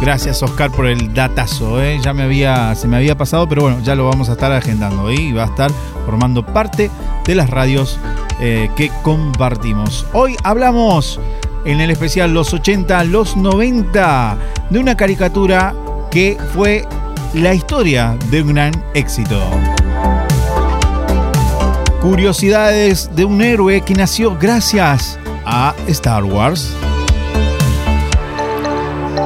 Gracias 0.07 0.41
Oscar 0.41 0.71
por 0.71 0.87
el 0.87 1.13
datazo, 1.13 1.81
¿eh? 1.83 1.99
ya 2.01 2.13
me 2.13 2.23
había, 2.23 2.73
se 2.75 2.87
me 2.87 2.95
había 2.95 3.17
pasado, 3.17 3.45
pero 3.49 3.63
bueno, 3.63 3.81
ya 3.83 3.93
lo 3.93 4.05
vamos 4.07 4.29
a 4.29 4.31
estar 4.31 4.53
agendando 4.53 5.09
¿eh? 5.09 5.15
y 5.15 5.33
va 5.33 5.43
a 5.43 5.47
estar 5.47 5.69
formando 6.05 6.45
parte 6.45 6.89
de 7.25 7.35
las 7.35 7.49
radios 7.49 7.99
eh, 8.39 8.69
que 8.77 8.89
compartimos. 9.03 10.05
Hoy 10.13 10.37
hablamos 10.45 11.19
en 11.65 11.81
el 11.81 11.91
especial 11.91 12.33
Los 12.33 12.53
80, 12.53 13.03
los 13.03 13.35
90 13.35 14.37
de 14.69 14.79
una 14.79 14.95
caricatura 14.95 15.75
que 16.09 16.37
fue 16.53 16.87
la 17.33 17.53
historia 17.53 18.17
de 18.31 18.43
un 18.43 18.53
gran 18.53 18.71
éxito. 18.93 19.41
Curiosidades 21.99 23.13
de 23.13 23.25
un 23.25 23.41
héroe 23.41 23.81
que 23.81 23.93
nació 23.93 24.37
gracias 24.39 25.19
a 25.45 25.75
Star 25.89 26.23
Wars. 26.23 26.73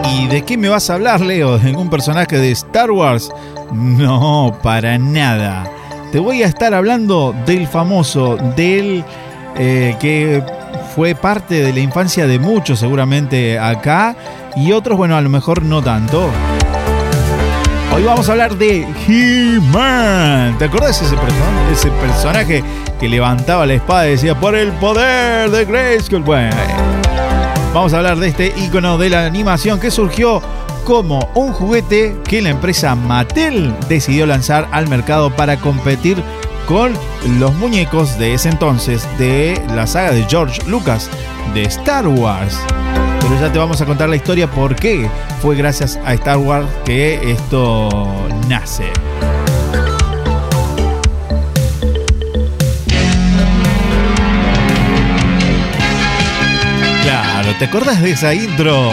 ¿Y 0.10 0.28
de 0.28 0.44
qué 0.44 0.58
me 0.58 0.70
vas 0.70 0.90
a 0.90 0.96
hablar, 0.96 1.22
Leo? 1.22 1.58
¿De 1.58 1.70
algún 1.70 1.90
personaje 1.90 2.38
de 2.38 2.52
Star 2.52 2.92
Wars? 2.92 3.30
No, 3.72 4.58
para 4.62 4.98
nada. 4.98 5.64
Te 6.12 6.20
voy 6.20 6.44
a 6.44 6.48
estar 6.48 6.74
hablando 6.74 7.34
del 7.46 7.68
famoso, 7.68 8.38
del 8.56 9.04
eh, 9.58 9.96
que 10.00 10.44
fue 10.96 11.16
parte 11.16 11.62
de 11.64 11.72
la 11.72 11.80
infancia 11.80 12.28
de 12.28 12.38
muchos 12.40 12.80
seguramente 12.80 13.58
acá 13.58 14.16
y 14.58 14.74
otros, 14.74 14.98
bueno, 14.98 15.16
a 15.16 15.22
lo 15.22 15.30
mejor 15.30 15.64
no 15.64 15.82
tanto. 15.82 16.30
Hoy 17.96 18.04
vamos 18.04 18.28
a 18.28 18.34
hablar 18.34 18.56
de 18.58 18.86
He-Man. 19.08 20.58
¿Te 20.58 20.66
acuerdas 20.66 21.00
de 21.00 21.06
ese, 21.08 21.16
person- 21.16 21.72
ese 21.72 21.90
personaje 21.92 22.64
que 23.00 23.08
levantaba 23.10 23.66
la 23.66 23.74
espada 23.76 24.08
y 24.08 24.12
decía 24.12 24.38
por 24.38 24.56
el 24.56 24.72
poder 24.74 25.50
de 25.52 25.66
Grayskull? 25.66 26.24
Bueno, 26.24 26.56
Vamos 27.74 27.94
a 27.94 27.98
hablar 27.98 28.18
de 28.18 28.28
este 28.28 28.54
icono 28.58 28.98
de 28.98 29.10
la 29.10 29.26
animación 29.26 29.80
que 29.80 29.92
surgió 29.92 30.42
como 30.84 31.30
un 31.36 31.54
juguete 31.54 32.18
que 32.26 32.42
la 32.42 32.50
empresa 32.50 32.96
Mattel 32.96 33.74
decidió 33.88 34.26
lanzar 34.26 34.68
al 34.74 34.90
mercado 34.90 35.34
para 35.34 35.56
competir 35.56 36.22
con 36.68 36.92
los 37.40 37.54
muñecos 37.56 38.20
de 38.20 38.34
ese 38.34 38.50
entonces 38.50 39.08
de 39.18 39.62
la 39.74 39.88
saga 39.88 40.12
de 40.12 40.26
George 40.26 40.62
Lucas 40.68 41.10
de 41.54 41.64
Star 41.64 42.08
Wars. 42.10 42.60
Pero 43.22 43.40
ya 43.40 43.52
te 43.52 43.60
vamos 43.60 43.80
a 43.80 43.86
contar 43.86 44.10
la 44.10 44.18
historia 44.18 44.52
por 44.52 44.76
qué 44.76 45.10
fue 45.42 45.56
gracias 45.56 45.98
a 46.04 46.14
Star 46.16 46.40
Wars 46.40 46.68
que 46.84 47.32
esto 47.32 47.90
nace. 48.50 48.92
¿Te 57.62 57.66
acordás 57.66 58.02
de 58.02 58.10
esa 58.10 58.34
intro? 58.34 58.90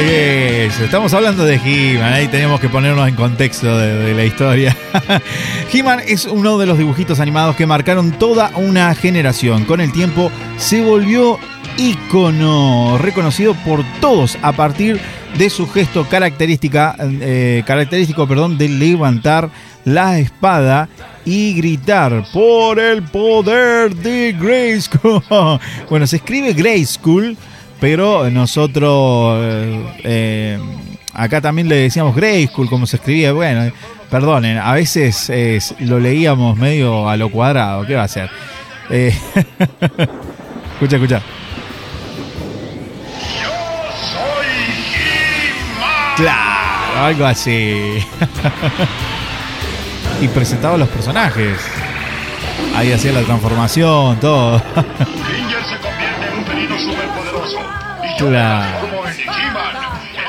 Eso, 0.00 0.82
estamos 0.82 1.14
hablando 1.14 1.44
de 1.44 1.60
He-Man, 1.64 2.12
ahí 2.12 2.26
tenemos 2.26 2.58
que 2.58 2.68
ponernos 2.68 3.06
en 3.06 3.14
contexto 3.14 3.78
de, 3.78 4.14
la 4.14 4.24
historia. 4.24 4.76
He-Man 5.72 6.00
es 6.08 6.24
uno 6.24 6.58
de 6.58 6.66
los 6.66 6.76
dibujitos 6.76 7.20
animados 7.20 7.54
que 7.54 7.64
marcaron 7.64 8.10
toda 8.10 8.50
una 8.56 8.92
generación. 8.96 9.64
Con 9.64 9.80
el 9.80 9.92
tiempo 9.92 10.32
se 10.56 10.82
volvió 10.82 11.38
ícono, 11.76 12.98
reconocido 12.98 13.54
por 13.54 13.84
todos 14.00 14.38
a 14.42 14.50
partir 14.50 15.00
de 15.38 15.48
su 15.50 15.70
gesto 15.70 16.04
característica, 16.08 16.96
eh, 16.98 17.62
característico 17.64 18.26
perdón, 18.26 18.58
de 18.58 18.68
levantar 18.68 19.50
la 19.84 20.18
espada 20.18 20.88
y 21.24 21.54
gritar 21.54 22.24
por 22.32 22.78
el 22.78 23.02
poder 23.02 23.94
de 23.94 24.32
Grayskull. 24.38 25.22
Bueno, 25.88 26.06
se 26.06 26.16
escribe 26.16 26.52
Grayskull, 26.52 27.36
pero 27.80 28.30
nosotros 28.30 29.38
eh, 29.40 29.86
eh, 30.04 30.58
acá 31.12 31.40
también 31.40 31.68
le 31.68 31.76
decíamos 31.76 32.14
Grayskull 32.16 32.68
como 32.68 32.86
se 32.86 32.96
escribía. 32.96 33.32
Bueno, 33.32 33.70
perdonen, 34.10 34.58
a 34.58 34.72
veces 34.74 35.30
eh, 35.30 35.58
lo 35.80 35.98
leíamos 35.98 36.56
medio 36.56 37.08
a 37.08 37.16
lo 37.16 37.30
cuadrado. 37.30 37.86
¿Qué 37.86 37.94
va 37.94 38.04
a 38.04 38.08
ser? 38.08 38.30
Eh, 38.90 39.14
escucha, 40.74 40.96
escucha. 40.96 41.22
Claro, 46.16 47.00
algo 47.00 47.24
así. 47.24 47.98
y 50.22 50.28
presentaba 50.28 50.74
a 50.74 50.78
los 50.78 50.88
personajes. 50.88 51.58
Ahí 52.76 52.92
hacía 52.92 53.12
la 53.12 53.22
transformación, 53.22 54.18
todo. 54.20 54.58
Ginger 54.58 55.64
se 55.64 55.76
convierte 55.78 56.26
en 56.32 56.38
un 56.38 56.44
felino 56.46 56.78
superpoderoso. 56.78 57.58
Y 58.04 58.18
yo 58.20 58.28
Claro. 58.28 58.80
como 58.80 59.02
el 59.06 59.14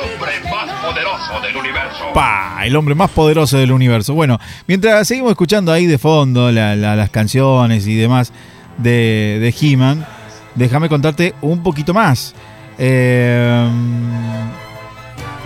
hombre 0.02 0.40
más 0.50 0.82
poderoso 0.82 1.42
del 1.42 1.56
universo. 1.58 2.14
¡Pa! 2.14 2.62
El 2.66 2.76
hombre 2.76 2.96
más 2.96 3.10
poderoso 3.12 3.58
del 3.58 3.72
universo. 3.72 4.14
Bueno, 4.14 4.40
mientras 4.68 5.08
seguimos 5.08 5.32
escuchando 5.32 5.72
ahí 5.72 5.86
de 5.86 5.98
fondo 5.98 6.52
la- 6.52 6.76
la- 6.76 6.96
las 6.96 7.10
canciones 7.10 7.86
y 7.88 7.96
demás 7.96 8.32
de, 8.78 9.38
de 9.40 9.54
He-Man, 9.62 10.06
déjame 10.56 10.90
contarte 10.90 11.34
un 11.42 11.62
poquito 11.64 11.94
más. 11.94 12.34
Eh, 12.78 13.70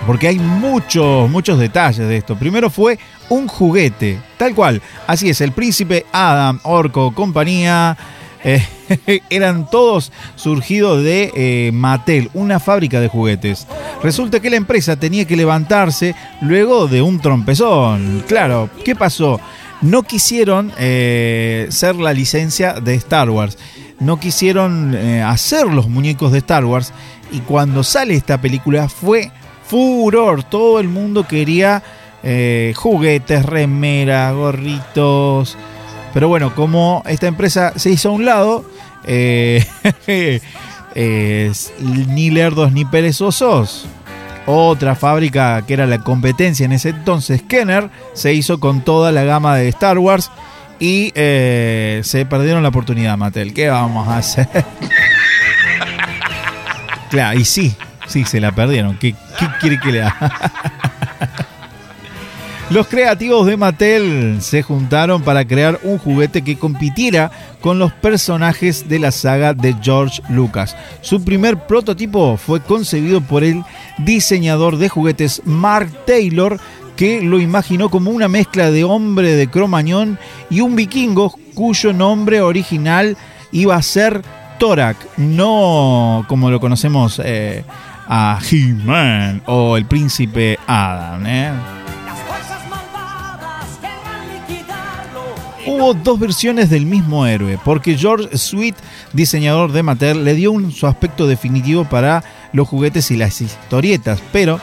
porque 0.07 0.29
hay 0.29 0.39
muchos, 0.39 1.29
muchos 1.29 1.59
detalles 1.59 2.07
de 2.07 2.17
esto. 2.17 2.35
Primero 2.37 2.69
fue 2.69 2.97
un 3.29 3.47
juguete, 3.47 4.19
tal 4.37 4.55
cual. 4.55 4.81
Así 5.05 5.29
es, 5.29 5.41
el 5.41 5.51
príncipe 5.51 6.05
Adam, 6.13 6.59
Orco, 6.63 7.13
compañía. 7.13 7.97
eh, 8.43 8.65
eran 9.29 9.69
todos 9.69 10.11
surgidos 10.35 11.03
de 11.03 11.31
eh, 11.35 11.71
Mattel, 11.73 12.29
una 12.33 12.59
fábrica 12.59 13.01
de 13.01 13.09
juguetes. 13.09 13.67
Resulta 14.01 14.39
que 14.39 14.49
la 14.49 14.55
empresa 14.55 14.95
tenía 14.95 15.25
que 15.25 15.35
levantarse 15.35 16.15
luego 16.41 16.87
de 16.87 17.01
un 17.01 17.19
trompezón. 17.19 18.23
Claro, 18.27 18.69
¿qué 18.85 18.95
pasó? 18.95 19.41
No 19.81 20.03
quisieron 20.03 20.71
eh, 20.79 21.67
ser 21.69 21.95
la 21.97 22.13
licencia 22.13 22.73
de 22.73 22.95
Star 22.95 23.29
Wars. 23.29 23.57
No 23.99 24.19
quisieron 24.19 24.95
eh, 24.95 25.21
hacer 25.21 25.67
los 25.67 25.89
muñecos 25.89 26.31
de 26.31 26.39
Star 26.39 26.65
Wars. 26.65 26.93
Y 27.31 27.39
cuando 27.39 27.83
sale 27.83 28.15
esta 28.15 28.39
película 28.39 28.87
fue 28.87 29.31
furor. 29.67 30.43
Todo 30.43 30.79
el 30.79 30.87
mundo 30.87 31.27
quería 31.27 31.83
eh, 32.23 32.73
juguetes, 32.75 33.45
remeras, 33.45 34.33
gorritos. 34.33 35.57
Pero 36.13 36.27
bueno, 36.27 36.55
como 36.55 37.03
esta 37.05 37.27
empresa 37.27 37.73
se 37.75 37.91
hizo 37.91 38.09
a 38.09 38.11
un 38.13 38.25
lado, 38.25 38.65
eh, 39.05 39.63
ni 40.95 42.29
lerdos 42.29 42.71
ni 42.71 42.85
perezosos. 42.85 43.85
Otra 44.49 44.95
fábrica 44.95 45.61
que 45.67 45.73
era 45.73 45.85
la 45.85 45.99
competencia 45.99 46.65
en 46.65 46.71
ese 46.71 46.89
entonces, 46.89 47.43
Kenner, 47.43 47.89
se 48.13 48.33
hizo 48.33 48.61
con 48.61 48.81
toda 48.81 49.11
la 49.11 49.23
gama 49.23 49.57
de 49.57 49.67
Star 49.67 49.99
Wars 49.99 50.31
y 50.79 51.11
eh, 51.15 52.01
se 52.03 52.25
perdieron 52.25 52.63
la 52.63 52.69
oportunidad, 52.69 53.17
Mattel. 53.17 53.53
¿Qué 53.53 53.67
vamos 53.67 54.07
a 54.07 54.17
hacer? 54.17 54.47
claro, 57.09 57.37
y 57.37 57.43
sí, 57.43 57.75
sí, 58.07 58.25
se 58.25 58.39
la 58.39 58.51
perdieron. 58.51 58.97
¿Qué, 58.97 59.15
quiere 59.59 59.79
que 59.79 59.91
le 59.91 60.03
haga? 60.03 60.31
Los 62.69 62.87
creativos 62.87 63.47
de 63.47 63.55
Mattel 63.55 64.41
se 64.41 64.61
juntaron 64.61 65.21
para 65.21 65.45
crear 65.45 65.79
un 65.83 65.97
juguete 65.97 66.41
que 66.41 66.57
compitiera 66.57 67.31
con 67.61 67.79
los 67.79 67.93
personajes 67.93 68.89
de 68.89 68.99
la 68.99 69.11
saga 69.11 69.53
de 69.53 69.73
George 69.81 70.21
Lucas. 70.27 70.75
Su 70.99 71.23
primer 71.23 71.65
prototipo 71.65 72.35
fue 72.35 72.59
concebido 72.59 73.21
por 73.21 73.45
el 73.45 73.63
diseñador 73.99 74.77
de 74.77 74.89
juguetes 74.89 75.41
Mark 75.45 75.89
Taylor, 76.05 76.59
que 76.97 77.21
lo 77.21 77.39
imaginó 77.39 77.89
como 77.89 78.11
una 78.11 78.27
mezcla 78.27 78.69
de 78.69 78.83
hombre 78.83 79.35
de 79.35 79.47
cromañón 79.47 80.19
y 80.49 80.59
un 80.59 80.75
vikingo 80.75 81.33
cuyo 81.53 81.93
nombre 81.93 82.41
original 82.41 83.15
iba 83.53 83.77
a 83.77 83.81
ser 83.81 84.23
Torak, 84.59 84.97
no 85.17 86.25
como 86.27 86.49
lo 86.49 86.59
conocemos 86.59 87.21
eh, 87.23 87.63
a 88.07 88.39
He-Man 88.49 89.41
o 89.45 89.77
el 89.77 89.85
príncipe 89.85 90.57
Adam. 90.67 91.25
¿eh? 91.25 91.51
Hubo 95.65 95.93
dos 95.93 96.17
versiones 96.17 96.69
del 96.69 96.85
mismo 96.85 97.27
héroe, 97.27 97.59
porque 97.63 97.97
George 97.97 98.37
Sweet, 98.37 98.75
diseñador 99.11 99.73
de 99.73 99.83
Mattel, 99.83 100.23
le 100.23 100.33
dio 100.33 100.53
un, 100.53 100.71
su 100.71 100.87
aspecto 100.87 101.27
definitivo 101.27 101.83
para 101.83 102.23
los 102.53 102.69
juguetes 102.69 103.11
y 103.11 103.17
las 103.17 103.41
historietas, 103.41 104.21
pero 104.31 104.61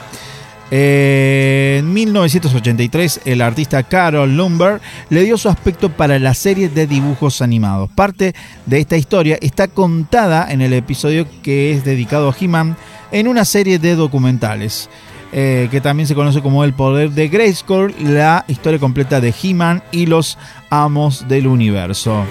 en 0.71 1.93
1983 1.93 3.21
el 3.25 3.43
artista 3.43 3.83
Carol 3.83 4.37
Lumber 4.37 4.81
le 5.11 5.23
dio 5.23 5.37
su 5.37 5.49
aspecto 5.49 5.91
para 5.91 6.19
la 6.19 6.35
serie 6.35 6.69
de 6.69 6.87
dibujos 6.87 7.43
animados. 7.43 7.91
Parte 7.91 8.35
de 8.67 8.81
esta 8.81 8.97
historia 8.97 9.39
está 9.41 9.69
contada 9.69 10.51
en 10.51 10.61
el 10.61 10.73
episodio 10.73 11.27
que 11.43 11.73
es 11.73 11.85
dedicado 11.85 12.29
a 12.29 12.37
He-Man 12.39 12.77
en 13.13 13.29
una 13.29 13.45
serie 13.45 13.79
de 13.79 13.95
documentales. 13.95 14.89
eh, 15.37 15.67
que 15.73 15.81
también 15.81 16.07
se 16.07 16.15
conoce 16.15 16.43
como 16.43 16.63
El 16.63 16.75
Poder 16.75 17.11
de 17.11 17.27
Grayskull, 17.27 17.93
la 17.99 18.45
historia 18.47 18.79
completa 18.79 19.21
de 19.21 19.35
He-Man 19.43 19.83
y 19.91 20.07
los 20.07 20.39
Amos 20.71 21.27
del 21.27 21.49
Universo. 21.49 22.25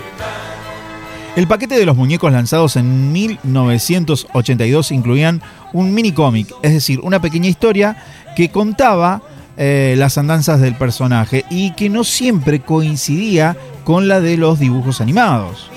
El 1.35 1.47
paquete 1.47 1.79
de 1.79 1.85
los 1.85 1.97
muñecos 1.97 2.31
lanzados 2.31 2.75
en 2.75 3.11
1982 3.11 4.91
incluían 4.91 5.41
un 5.73 5.91
mini 5.91 6.11
cómic, 6.11 6.53
es 6.61 6.73
decir, 6.73 6.99
una 7.01 7.19
pequeña 7.19 7.49
historia 7.49 7.97
que 8.35 8.49
contaba 8.49 9.21
eh, 9.55 9.95
las 9.97 10.17
andanzas 10.17 10.59
del 10.59 10.75
personaje 10.75 11.45
y 11.49 11.71
que 11.71 11.89
no 11.89 12.03
siempre 12.03 12.61
coincidía 12.61 13.55
con 13.83 14.07
la 14.07 14.19
de 14.19 14.37
los 14.37 14.57
dibujos 14.59 14.99
animados. 14.99 15.69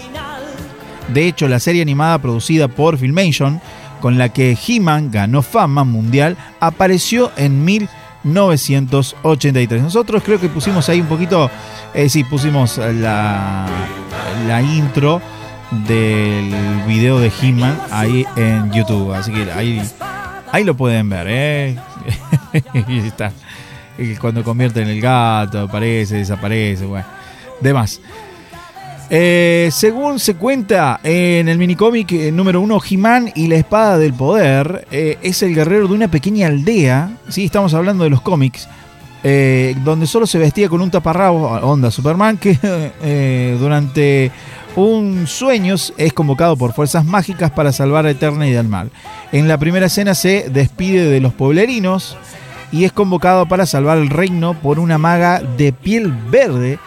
De 1.12 1.26
hecho, 1.26 1.46
la 1.46 1.60
serie 1.60 1.82
animada 1.82 2.18
producida 2.18 2.68
por 2.68 2.96
Filmation, 2.98 3.60
con 4.00 4.16
la 4.18 4.30
que 4.30 4.58
He-Man 4.66 5.10
ganó 5.10 5.42
fama 5.42 5.84
mundial, 5.84 6.38
apareció 6.58 7.30
en 7.36 7.64
1983. 7.64 9.82
Nosotros 9.82 10.22
creo 10.24 10.40
que 10.40 10.48
pusimos 10.48 10.88
ahí 10.88 11.00
un 11.00 11.06
poquito, 11.06 11.48
eh, 11.94 12.08
sí, 12.08 12.24
pusimos 12.24 12.78
la, 12.78 13.66
la 14.48 14.62
intro 14.62 15.20
del 15.86 16.50
video 16.86 17.20
de 17.20 17.30
He-Man 17.40 17.78
ahí 17.90 18.26
en 18.36 18.72
YouTube. 18.72 19.12
Así 19.12 19.32
que 19.32 19.52
ahí, 19.52 19.80
ahí 20.50 20.64
lo 20.64 20.76
pueden 20.76 21.08
ver, 21.08 21.26
¿eh? 21.28 21.76
y 22.88 22.98
está. 22.98 23.32
Cuando 24.20 24.44
convierte 24.44 24.82
en 24.82 24.88
el 24.88 25.00
gato, 25.00 25.60
aparece, 25.60 26.16
desaparece, 26.16 26.84
bueno. 26.84 27.06
Demás. 27.60 28.00
Eh, 29.08 29.68
según 29.72 30.18
se 30.18 30.34
cuenta 30.34 30.98
en 31.04 31.48
el 31.48 31.58
minicómic 31.58 32.10
eh, 32.12 32.32
número 32.32 32.60
uno, 32.60 32.80
He-Man 32.82 33.30
y 33.36 33.46
la 33.46 33.54
Espada 33.54 33.98
del 33.98 34.12
Poder 34.12 34.88
eh, 34.90 35.16
es 35.22 35.42
el 35.44 35.54
guerrero 35.54 35.86
de 35.86 35.94
una 35.94 36.08
pequeña 36.08 36.48
aldea. 36.48 37.10
Sí, 37.28 37.44
estamos 37.44 37.72
hablando 37.74 38.04
de 38.04 38.10
los 38.10 38.20
cómics. 38.20 38.68
eh, 39.22 39.74
donde 39.84 40.06
solo 40.06 40.26
se 40.26 40.38
vestía 40.38 40.68
con 40.68 40.80
un 40.80 40.90
taparrabo, 40.90 41.48
onda 41.48 41.90
Superman, 41.90 42.36
que 42.36 42.58
durante 43.58 44.30
un 44.76 45.26
sueño 45.26 45.74
es 45.96 46.12
convocado 46.12 46.56
por 46.56 46.72
fuerzas 46.72 47.04
mágicas 47.04 47.50
para 47.50 47.72
salvar 47.72 48.06
a 48.06 48.10
Eterna 48.10 48.46
y 48.46 48.52
del 48.52 48.68
mal. 48.68 48.90
En 49.32 49.48
la 49.48 49.58
primera 49.58 49.86
escena 49.86 50.14
se 50.14 50.48
despide 50.50 51.08
de 51.08 51.20
los 51.20 51.32
pueblerinos 51.32 52.16
y 52.70 52.84
es 52.84 52.92
convocado 52.92 53.46
para 53.46 53.66
salvar 53.66 53.98
el 53.98 54.10
reino 54.10 54.54
por 54.54 54.78
una 54.78 54.98
maga 54.98 55.40
de 55.40 55.72
piel 55.72 56.12
verde 56.12 56.78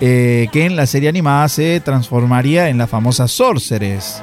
eh, 0.00 0.48
que 0.52 0.66
en 0.66 0.76
la 0.76 0.86
serie 0.86 1.08
animada 1.08 1.48
se 1.48 1.80
transformaría 1.80 2.68
en 2.68 2.78
la 2.78 2.86
famosa 2.86 3.26
Sorceress. 3.28 4.22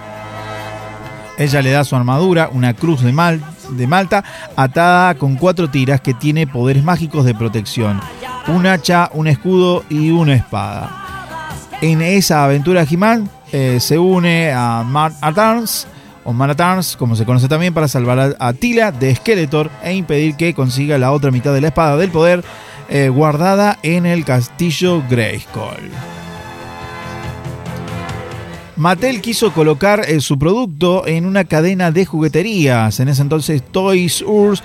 Ella 1.38 1.62
le 1.62 1.71
da 1.71 1.86
su 1.86 1.95
armadura, 1.95 2.49
una 2.51 2.73
cruz 2.73 3.01
de, 3.01 3.13
mal, 3.13 3.41
de 3.71 3.88
Malta, 3.88 4.23
atada 4.58 5.15
con 5.15 5.36
cuatro 5.36 5.69
tiras 5.69 6.01
que 6.01 6.13
tiene 6.13 6.47
poderes 6.47 6.84
mágicos 6.84 7.23
de 7.23 7.34
protección. 7.34 8.01
Un 8.47 8.65
hacha, 8.65 9.10
un 9.13 9.27
escudo 9.27 9.86
y 9.89 10.10
una 10.10 10.36
espada. 10.36 10.98
En 11.82 12.02
esa 12.02 12.44
aventura 12.44 12.86
He-Man 12.89 13.30
eh, 13.54 13.80
se 13.80 13.98
une 13.98 14.52
a 14.52 14.84
Man 14.84 15.13
at 15.22 15.38
Arms, 15.38 15.88
o 16.26 16.34
Man 16.34 16.50
at 16.50 16.60
Arms, 16.60 16.98
como 16.98 17.15
se 17.15 17.26
conoce 17.26 17.48
también, 17.48 17.74
para 17.74 17.88
salvar 17.88 18.36
a 18.38 18.54
Tila 18.54 18.92
de 18.92 19.15
Skeletor 19.15 19.72
e 19.82 19.94
impedir 19.94 20.36
que 20.36 20.54
consiga 20.54 20.98
la 20.98 21.13
otra 21.13 21.32
mitad 21.32 21.54
de 21.54 21.62
la 21.62 21.68
espada 21.70 21.96
del 21.96 22.12
poder 22.12 22.44
eh, 22.89 23.08
guardada 23.08 23.80
en 23.82 24.06
el 24.06 24.26
castillo 24.26 25.02
Grayskull. 25.10 25.89
Mattel 28.76 29.22
quiso 29.22 29.54
colocar 29.54 30.02
eh, 30.08 30.20
su 30.20 30.38
producto 30.38 31.08
en 31.08 31.26
una 31.26 31.46
cadena 31.46 31.92
de 31.92 32.06
jugueterías, 32.06 33.00
en 33.00 33.10
ese 33.10 33.22
entonces 33.22 33.62
Toys 33.62 34.22
Us, 34.26 34.63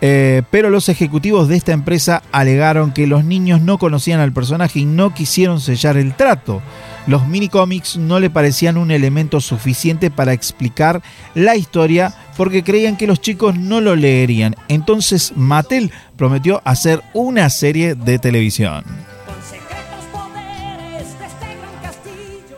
eh, 0.00 0.42
pero 0.50 0.70
los 0.70 0.88
ejecutivos 0.88 1.48
de 1.48 1.56
esta 1.56 1.72
empresa 1.72 2.22
alegaron 2.32 2.92
que 2.92 3.06
los 3.06 3.24
niños 3.24 3.60
no 3.60 3.78
conocían 3.78 4.20
al 4.20 4.32
personaje 4.32 4.80
y 4.80 4.84
no 4.84 5.14
quisieron 5.14 5.60
sellar 5.60 5.96
el 5.96 6.14
trato. 6.14 6.62
Los 7.06 7.26
minicómics 7.26 7.96
no 7.96 8.18
le 8.18 8.30
parecían 8.30 8.76
un 8.76 8.90
elemento 8.90 9.40
suficiente 9.40 10.10
para 10.10 10.32
explicar 10.32 11.02
la 11.34 11.56
historia 11.56 12.14
porque 12.36 12.64
creían 12.64 12.96
que 12.96 13.06
los 13.06 13.20
chicos 13.20 13.56
no 13.56 13.80
lo 13.80 13.96
leerían. 13.96 14.56
Entonces 14.68 15.32
Mattel 15.36 15.92
prometió 16.16 16.60
hacer 16.64 17.02
una 17.14 17.48
serie 17.48 17.94
de 17.94 18.18
televisión. 18.18 18.84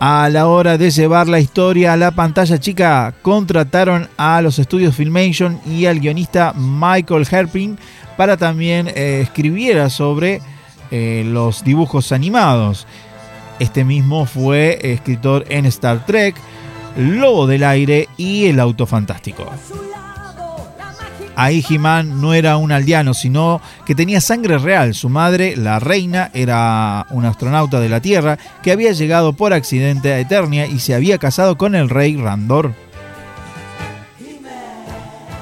A 0.00 0.28
la 0.28 0.46
hora 0.46 0.78
de 0.78 0.92
llevar 0.92 1.26
la 1.26 1.40
historia 1.40 1.92
a 1.92 1.96
la 1.96 2.12
pantalla 2.12 2.58
chica, 2.58 3.14
contrataron 3.20 4.08
a 4.16 4.40
los 4.40 4.60
estudios 4.60 4.94
Filmation 4.94 5.60
y 5.66 5.86
al 5.86 5.98
guionista 5.98 6.52
Michael 6.54 7.26
Herpin 7.28 7.76
para 8.16 8.36
también 8.36 8.86
eh, 8.88 9.20
escribiera 9.22 9.90
sobre 9.90 10.40
eh, 10.92 11.24
los 11.26 11.64
dibujos 11.64 12.12
animados. 12.12 12.86
Este 13.58 13.84
mismo 13.84 14.24
fue 14.24 14.78
escritor 14.82 15.44
en 15.48 15.66
Star 15.66 16.06
Trek, 16.06 16.36
Lobo 16.96 17.48
del 17.48 17.64
Aire 17.64 18.08
y 18.16 18.46
El 18.46 18.60
Auto 18.60 18.86
Fantástico. 18.86 19.50
Ahí 21.40 21.64
He-Man 21.70 22.20
no 22.20 22.34
era 22.34 22.56
un 22.56 22.72
aldeano, 22.72 23.14
sino 23.14 23.60
que 23.86 23.94
tenía 23.94 24.20
sangre 24.20 24.58
real. 24.58 24.92
Su 24.94 25.08
madre, 25.08 25.56
la 25.56 25.78
reina, 25.78 26.32
era 26.34 27.06
un 27.10 27.24
astronauta 27.24 27.78
de 27.78 27.88
la 27.88 28.00
Tierra 28.00 28.36
que 28.60 28.72
había 28.72 28.90
llegado 28.90 29.32
por 29.34 29.52
accidente 29.52 30.12
a 30.12 30.18
Eternia 30.18 30.66
y 30.66 30.80
se 30.80 30.94
había 30.96 31.16
casado 31.18 31.56
con 31.56 31.76
el 31.76 31.90
rey 31.90 32.16
Randor. 32.16 32.74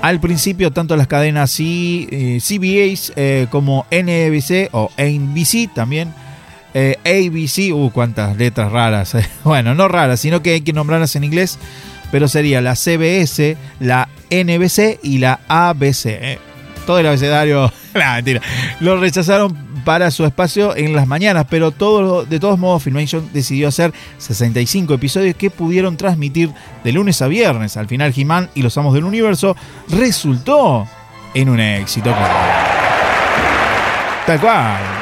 Al 0.03 0.21
principio, 0.21 0.71
tanto 0.71 0.97
las 0.97 1.07
cadenas 1.07 1.51
C- 1.51 2.07
eh, 2.11 2.39
CBS 2.41 3.13
eh, 3.17 3.47
como 3.51 3.87
NBC 3.91 4.69
o 4.73 4.91
NBC 4.99 5.73
también, 5.75 6.13
eh, 6.75 6.97
ABC, 7.05 7.73
uh, 7.75 7.91
cuántas 7.91 8.37
letras 8.37 8.71
raras. 8.71 9.17
Bueno, 9.45 9.75
no 9.75 9.89
raras, 9.89 10.21
sino 10.21 10.43
que 10.43 10.51
hay 10.53 10.61
que 10.61 10.75
nombrarlas 10.75 11.17
en 11.17 11.25
inglés, 11.25 11.59
pero 12.13 12.29
sería 12.29 12.61
la 12.61 12.77
CBS, 12.77 13.57
la 13.81 14.09
NBC 14.31 15.01
y 15.03 15.19
la 15.19 15.41
ABC. 15.49 16.07
eh. 16.07 16.39
Todo 16.87 17.01
el 17.01 17.07
abecedario, 17.07 17.73
nah, 17.95 18.15
mentira, 18.15 18.41
lo 18.81 18.97
rechazaron 19.01 19.57
para 19.85 20.11
su 20.11 20.25
espacio 20.25 20.77
en 20.77 20.95
las 20.95 21.07
mañanas, 21.07 21.47
pero 21.49 21.71
todo, 21.71 22.25
de 22.25 22.41
todos 22.41 22.59
modos 22.59 22.83
Filmation 22.83 23.29
decidió 23.33 23.69
hacer 23.69 23.93
65 24.19 24.95
episodios 24.95 25.37
que 25.37 25.51
pudieron 25.51 25.97
transmitir 25.97 26.51
de 26.83 26.93
lunes 26.93 27.23
a 27.23 27.29
viernes. 27.29 27.77
Al 27.77 27.87
final 27.87 28.12
He-Man 28.15 28.51
y 28.55 28.62
los 28.62 28.77
Amos 28.79 28.95
del 28.95 29.05
Universo 29.05 29.57
resultó 29.89 30.87
en 31.35 31.49
un 31.49 31.61
éxito. 31.61 32.12
Tal 34.27 34.41
cual. 34.41 34.96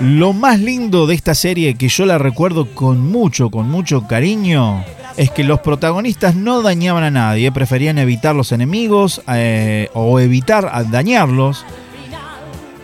Lo 0.00 0.34
más 0.34 0.60
lindo 0.60 1.06
de 1.06 1.14
esta 1.14 1.34
serie 1.34 1.74
que 1.74 1.88
yo 1.88 2.04
la 2.04 2.18
recuerdo 2.18 2.74
con 2.74 3.00
mucho, 3.00 3.50
con 3.50 3.70
mucho 3.70 4.06
cariño, 4.06 4.84
es 5.16 5.30
que 5.30 5.42
los 5.42 5.60
protagonistas 5.60 6.34
no 6.34 6.60
dañaban 6.60 7.02
a 7.02 7.10
nadie, 7.10 7.50
preferían 7.50 7.96
evitar 7.96 8.36
los 8.36 8.52
enemigos 8.52 9.22
eh, 9.32 9.88
o 9.94 10.20
evitar 10.20 10.70
dañarlos. 10.90 11.64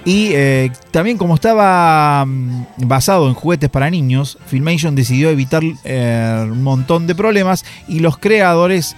Y 0.06 0.30
eh, 0.32 0.72
también 0.90 1.18
como 1.18 1.34
estaba 1.34 2.24
mm, 2.26 2.64
basado 2.78 3.28
en 3.28 3.34
juguetes 3.34 3.68
para 3.68 3.90
niños, 3.90 4.38
Filmation 4.46 4.94
decidió 4.94 5.28
evitar 5.28 5.62
eh, 5.84 6.46
un 6.50 6.62
montón 6.62 7.06
de 7.06 7.14
problemas 7.14 7.66
y 7.88 8.00
los 8.00 8.16
creadores 8.16 8.96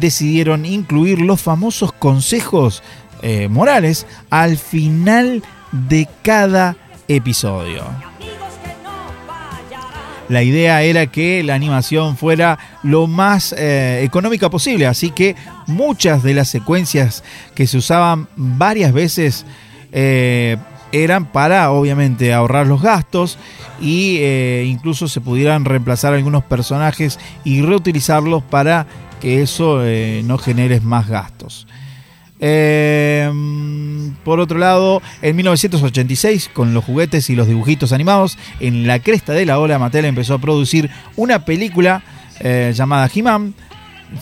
decidieron 0.00 0.64
incluir 0.64 1.20
los 1.20 1.38
famosos 1.38 1.92
consejos 1.92 2.82
morales 3.50 4.06
al 4.30 4.56
final 4.56 5.42
de 5.72 6.08
cada 6.22 6.74
episodio. 7.16 7.84
La 10.32 10.42
idea 10.42 10.82
era 10.82 11.08
que 11.08 11.42
la 11.42 11.54
animación 11.54 12.16
fuera 12.16 12.58
lo 12.82 13.06
más 13.06 13.54
eh, 13.58 14.00
económica 14.02 14.48
posible, 14.48 14.86
así 14.86 15.10
que 15.10 15.36
muchas 15.66 16.22
de 16.22 16.32
las 16.32 16.48
secuencias 16.48 17.22
que 17.54 17.66
se 17.66 17.76
usaban 17.76 18.28
varias 18.34 18.94
veces 18.94 19.44
eh, 19.92 20.56
eran 20.90 21.26
para 21.26 21.70
obviamente 21.70 22.32
ahorrar 22.32 22.66
los 22.66 22.80
gastos 22.80 23.36
y 23.78 24.18
eh, 24.20 24.64
incluso 24.66 25.06
se 25.06 25.20
pudieran 25.20 25.66
reemplazar 25.66 26.14
algunos 26.14 26.44
personajes 26.44 27.18
y 27.44 27.60
reutilizarlos 27.60 28.42
para 28.42 28.86
que 29.20 29.42
eso 29.42 29.82
no 30.24 30.38
genere 30.38 30.80
más 30.80 31.08
gastos. 31.08 31.66
Eh, 32.44 33.30
por 34.24 34.40
otro 34.40 34.58
lado, 34.58 35.00
en 35.22 35.36
1986, 35.36 36.50
con 36.52 36.74
los 36.74 36.84
juguetes 36.84 37.30
y 37.30 37.36
los 37.36 37.46
dibujitos 37.46 37.92
animados, 37.92 38.36
en 38.58 38.86
la 38.86 38.98
cresta 38.98 39.32
de 39.32 39.46
la 39.46 39.58
ola, 39.58 39.78
Mattel 39.78 40.04
empezó 40.04 40.34
a 40.34 40.38
producir 40.38 40.90
una 41.16 41.44
película 41.44 42.02
eh, 42.40 42.72
llamada 42.74 43.08
He-Man. 43.12 43.54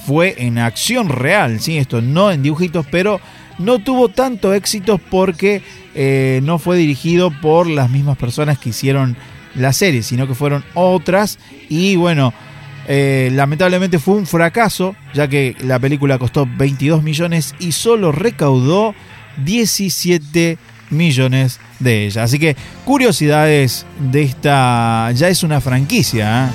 Fue 0.06 0.36
en 0.38 0.58
acción 0.58 1.08
real, 1.08 1.60
¿sí? 1.60 1.78
esto 1.78 2.00
no 2.00 2.30
en 2.30 2.42
dibujitos, 2.42 2.86
pero 2.90 3.20
no 3.58 3.80
tuvo 3.80 4.08
tanto 4.08 4.54
éxito 4.54 4.98
porque 4.98 5.62
eh, 5.94 6.40
no 6.44 6.58
fue 6.58 6.76
dirigido 6.76 7.32
por 7.40 7.68
las 7.68 7.90
mismas 7.90 8.16
personas 8.16 8.58
que 8.58 8.68
hicieron 8.68 9.16
la 9.54 9.72
serie, 9.72 10.02
sino 10.02 10.28
que 10.28 10.34
fueron 10.34 10.62
otras. 10.74 11.38
Y 11.68 11.96
bueno, 11.96 12.32
eh, 12.92 13.30
lamentablemente 13.32 14.00
fue 14.00 14.16
un 14.16 14.26
fracaso, 14.26 14.96
ya 15.14 15.28
que 15.28 15.54
la 15.60 15.78
película 15.78 16.18
costó 16.18 16.44
22 16.44 17.04
millones 17.04 17.54
y 17.60 17.70
solo 17.70 18.10
recaudó 18.10 18.96
17 19.44 20.58
millones 20.90 21.60
de 21.78 22.06
ella. 22.06 22.24
Así 22.24 22.40
que 22.40 22.56
curiosidades 22.84 23.86
de 24.10 24.22
esta... 24.24 25.12
Ya 25.12 25.28
es 25.28 25.44
una 25.44 25.60
franquicia. 25.60 26.46
¿eh? 26.46 26.50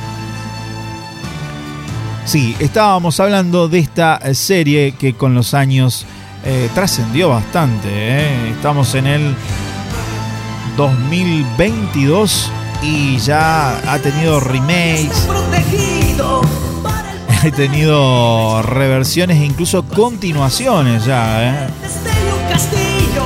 Sí, 2.25 2.53
estábamos 2.59 3.17
hablando 3.21 3.69
de 3.69 3.79
esta 3.79 4.19
serie 4.33 4.91
que 4.99 5.13
con 5.13 5.35
los 5.35 5.53
años 5.53 6.05
eh, 6.43 6.69
trascendió 6.75 7.29
bastante. 7.29 8.49
Estamos 8.49 8.93
en 8.95 9.07
el 9.07 9.35
2022 10.75 12.51
y 12.81 13.19
ya 13.19 13.77
ha 13.89 13.99
tenido 13.99 14.41
remakes. 14.41 15.29
Ha 17.45 17.51
tenido 17.51 18.61
reversiones 18.63 19.37
e 19.37 19.45
incluso 19.45 19.85
continuaciones 19.85 21.05
ya. 21.05 21.43
¿eh? 21.43 21.67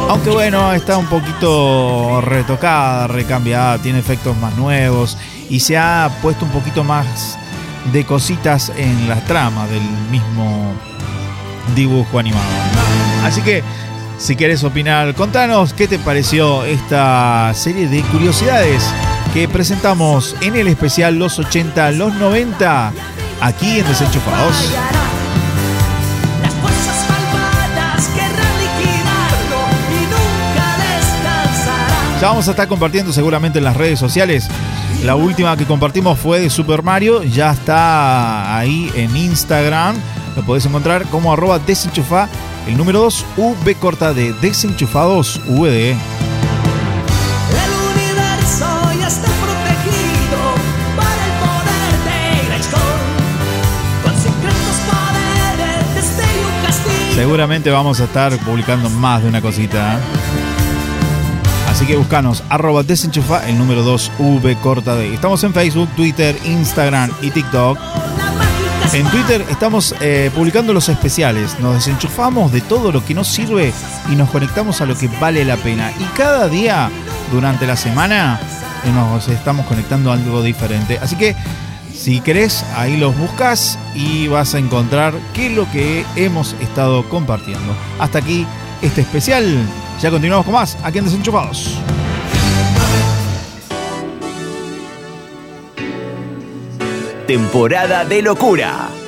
Aunque 0.10 0.30
bueno, 0.30 0.74
está 0.74 0.98
un 0.98 1.06
poquito 1.06 2.20
retocada, 2.22 3.08
recambiada, 3.08 3.78
tiene 3.78 4.00
efectos 4.00 4.36
más 4.38 4.58
nuevos 4.58 5.18
y 5.50 5.60
se 5.60 5.78
ha 5.78 6.10
puesto 6.22 6.46
un 6.46 6.52
poquito 6.52 6.84
más 6.84 7.38
de 7.94 8.06
cositas 8.06 8.72
en 8.76 9.08
la 9.08 9.24
trama 9.24 9.68
del 9.68 9.84
mismo 10.12 10.74
dibujo 11.76 12.20
animado. 12.20 12.44
Así 13.24 13.42
que, 13.42 13.64
si 14.18 14.36
quieres 14.36 14.64
opinar, 14.64 15.14
contanos 15.16 15.74
qué 15.74 15.88
te 15.88 16.00
pareció 16.00 16.66
esta 16.66 17.54
serie 17.54 17.88
de 17.88 18.02
curiosidades 18.02 18.84
que 19.34 19.48
presentamos 19.48 20.36
en 20.42 20.56
el 20.56 20.68
especial 20.68 21.16
Los 21.16 21.40
80, 21.40 21.92
los 21.92 22.14
90, 22.16 22.92
aquí 23.42 23.80
en 23.80 23.88
Desenchufados. 23.88 24.74
Ya 32.20 32.28
vamos 32.28 32.48
a 32.50 32.52
estar 32.52 32.68
compartiendo 32.68 33.14
seguramente 33.14 33.60
en 33.60 33.66
las 33.66 33.78
redes 33.78 33.98
sociales. 33.98 34.50
La 35.04 35.16
última 35.16 35.56
que 35.56 35.66
compartimos 35.66 36.20
fue 36.20 36.42
de 36.42 36.50
Super 36.50 36.84
Mario. 36.84 37.24
Ya 37.24 37.52
está 37.52 38.58
ahí 38.58 38.92
en 38.96 39.16
Instagram. 39.16 39.96
Lo 40.36 40.44
podés 40.44 40.66
encontrar 40.66 41.06
como 41.06 41.32
arroba 41.32 41.60
desenchufa. 41.60 42.28
El 42.68 42.78
número 42.78 43.00
2, 43.00 43.26
V 43.38 43.76
corta 43.76 44.14
de 44.14 44.34
desenchufados 44.34 45.40
VD. 45.48 45.96
Seguramente 57.20 57.70
vamos 57.70 58.00
a 58.00 58.06
estar 58.06 58.32
publicando 58.46 58.90
más 58.90 59.22
de 59.22 59.28
una 59.28 59.42
cosita. 59.42 59.96
¿eh? 59.96 60.00
Así 61.70 61.86
que 61.86 61.98
buscanos 61.98 62.46
arroba 62.48 62.82
desenchufa 62.82 63.46
el 63.46 63.58
número 63.58 63.84
2 63.84 64.12
V 64.20 64.56
corta 64.62 64.96
de. 64.96 65.14
Estamos 65.14 65.44
en 65.44 65.54
Facebook, 65.54 65.90
Twitter, 65.98 66.38
Instagram 66.46 67.12
y 67.22 67.32
TikTok. 67.32 67.78
En 68.94 69.06
Twitter 69.12 69.46
estamos 69.50 69.94
eh, 70.00 70.32
publicando 70.34 70.72
los 70.72 70.88
especiales. 70.88 71.60
Nos 71.60 71.76
desenchufamos 71.76 72.54
de 72.54 72.62
todo 72.62 72.90
lo 72.90 73.04
que 73.04 73.14
nos 73.14 73.28
sirve 73.28 73.74
y 74.10 74.16
nos 74.16 74.30
conectamos 74.30 74.80
a 74.80 74.86
lo 74.86 74.98
que 74.98 75.10
vale 75.20 75.44
la 75.44 75.58
pena. 75.58 75.92
Y 76.00 76.04
cada 76.16 76.48
día 76.48 76.90
durante 77.34 77.68
la 77.68 77.76
semana 77.76 78.40
nos 78.96 79.28
estamos 79.28 79.66
conectando 79.66 80.10
a 80.10 80.14
algo 80.14 80.42
diferente. 80.42 80.98
Así 81.00 81.18
que 81.18 81.36
si 82.00 82.22
querés, 82.22 82.64
ahí 82.78 82.96
los 82.96 83.18
buscas 83.18 83.78
y 83.94 84.28
vas 84.30 84.56
a 84.56 84.60
encontrar 84.60 85.14
qué 85.34 85.48
es 85.48 85.52
lo 85.52 85.70
que 85.70 86.06
hemos 86.16 86.54
estado 86.62 87.08
compartiendo. 87.10 87.76
Hasta 88.00 88.20
aquí 88.20 88.48
este 88.82 89.02
especial. 89.02 89.46
Ya 90.02 90.10
continuamos 90.10 90.46
con 90.46 90.54
más 90.54 90.78
aquí 90.82 91.00
en 91.00 91.06
Desenchufados. 91.06 91.78
Temporada 97.28 98.06
de 98.06 98.22
locura. 98.22 98.99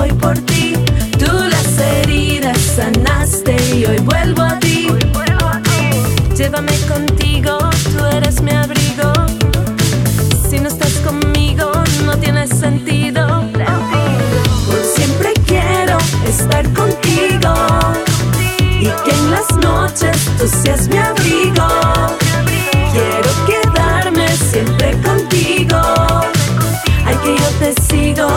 Hoy 0.00 0.12
por 0.12 0.38
ti, 0.38 0.74
tú 1.18 1.32
las 1.50 1.78
heridas 1.78 2.58
sanaste 2.58 3.56
y 3.74 3.84
hoy 3.86 3.98
vuelvo 3.98 4.42
a 4.42 4.58
ti. 4.58 4.88
Llévame 6.36 6.76
contigo, 6.86 7.58
tú 7.96 8.04
eres 8.04 8.42
mi 8.42 8.50
abrigo. 8.50 9.12
Si 10.50 10.58
no 10.58 10.68
estás 10.68 10.92
conmigo, 10.98 11.72
no 12.04 12.16
tiene 12.18 12.46
sentido. 12.46 13.26
Por 14.66 14.82
siempre 14.94 15.32
quiero 15.46 15.96
estar 16.28 16.64
contigo 16.74 17.54
y 18.78 18.84
que 18.84 19.10
en 19.10 19.30
las 19.30 19.50
noches 19.62 20.16
tú 20.38 20.46
seas 20.46 20.88
mi 20.88 20.98
abrigo. 20.98 21.66
Quiero 22.92 23.30
quedarme 23.46 24.28
siempre 24.36 24.92
contigo. 25.00 25.80
Ay, 27.06 27.16
que 27.24 27.36
yo 27.36 27.48
te 27.60 27.82
sigo, 27.82 28.28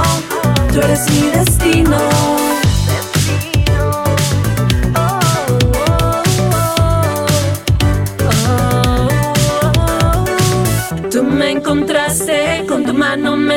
tú 0.73 0.79
eres 0.79 1.09
mi 1.11 1.28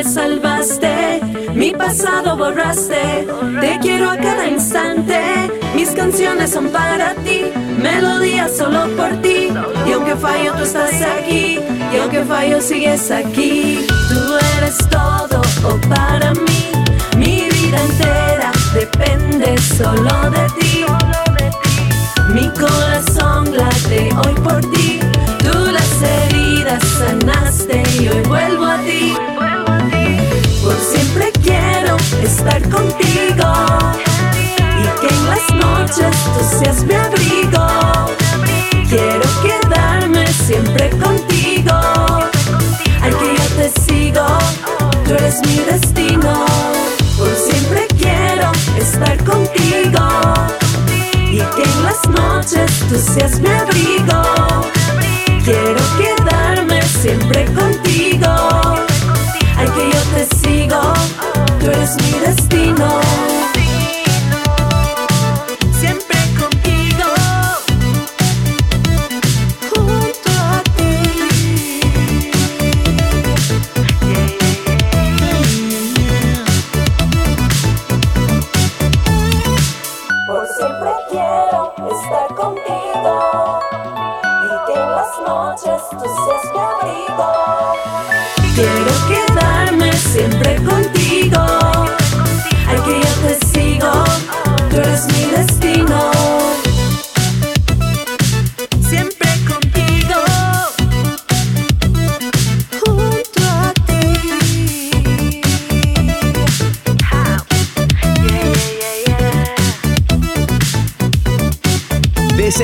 salvaste, 0.05 1.21
mi 1.55 1.73
pasado 1.73 2.37
borraste, 2.37 3.27
te 3.61 3.79
quiero 3.81 4.11
a 4.11 4.17
cada 4.17 4.49
instante, 4.49 5.21
mis 5.75 5.91
canciones 5.91 6.51
son 6.51 6.69
para 6.69 7.15
ti, 7.25 7.45
melodías 7.81 8.57
solo 8.57 8.89
por 8.97 9.21
ti, 9.23 9.53
y 9.87 9.93
aunque 9.93 10.17
fallo 10.17 10.55
tú 10.55 10.63
estás 10.65 11.01
aquí, 11.03 11.59
y 11.93 11.97
aunque 11.99 12.25
fallo 12.25 12.61
sigues 12.61 13.11
aquí, 13.11 13.87
tú 14.09 14.37
eres 14.59 14.79
todo 14.89 15.41
o 15.65 15.79
para 15.89 16.33
mí, 16.33 16.73
mi 17.17 17.49
vida 17.51 17.83
entera 17.83 18.53
depende 18.75 19.59
solo 19.59 20.31
de 20.31 20.61
ti. 20.61 20.85
Mi 22.33 22.49
corazón 22.49 23.55
late 23.55 24.09
hoy 24.25 24.35
por 24.43 24.61
ti. 24.71 25.01
Tú 25.41 25.71
las 25.71 26.03
heridas 26.03 26.83
sanaste 26.83 27.83
y 28.01 28.09
hoy 28.09 28.23
vuelvo 28.23 28.65
a 28.65 28.79
ti. 28.79 29.32
Estar 32.33 32.63
contigo. 32.71 33.53
Y 34.81 35.01
que 35.01 35.15
en 35.15 35.29
las 35.29 35.47
noches 35.55 36.17
tú 36.35 36.59
seas 36.59 36.83
mi 36.85 36.95
abrigo. 36.95 37.67
Quiero 38.89 39.27
quedarme 39.43 40.27
siempre 40.33 40.91
contigo. 40.91 41.79
Al 43.03 43.13
que 43.19 43.29
yo 43.39 43.47
te 43.57 43.69
sigo, 43.83 44.27
tú 45.05 45.15
eres 45.15 45.41
mi 45.47 45.59
destino. 45.73 46.47
Por 47.19 47.35
siempre 47.37 47.87
quiero 47.99 48.51
estar 48.79 49.17
contigo. 49.25 50.05
Y 51.31 51.39
que 51.39 51.63
en 51.63 51.83
las 51.85 52.01
noches 52.09 52.71
tú 52.89 52.97
seas 52.97 53.41
mi 53.41 53.51
abrigo. 53.51 54.23
Quiero 55.45 55.83
quedarme 55.99 56.83
siempre 56.83 57.45
contigo. 57.47 58.72
Yo 59.91 60.01
te 60.15 60.37
sigo, 60.37 60.81
tú 61.59 61.67
eres 61.67 61.97
mi 61.97 62.19
destino. 62.21 63.32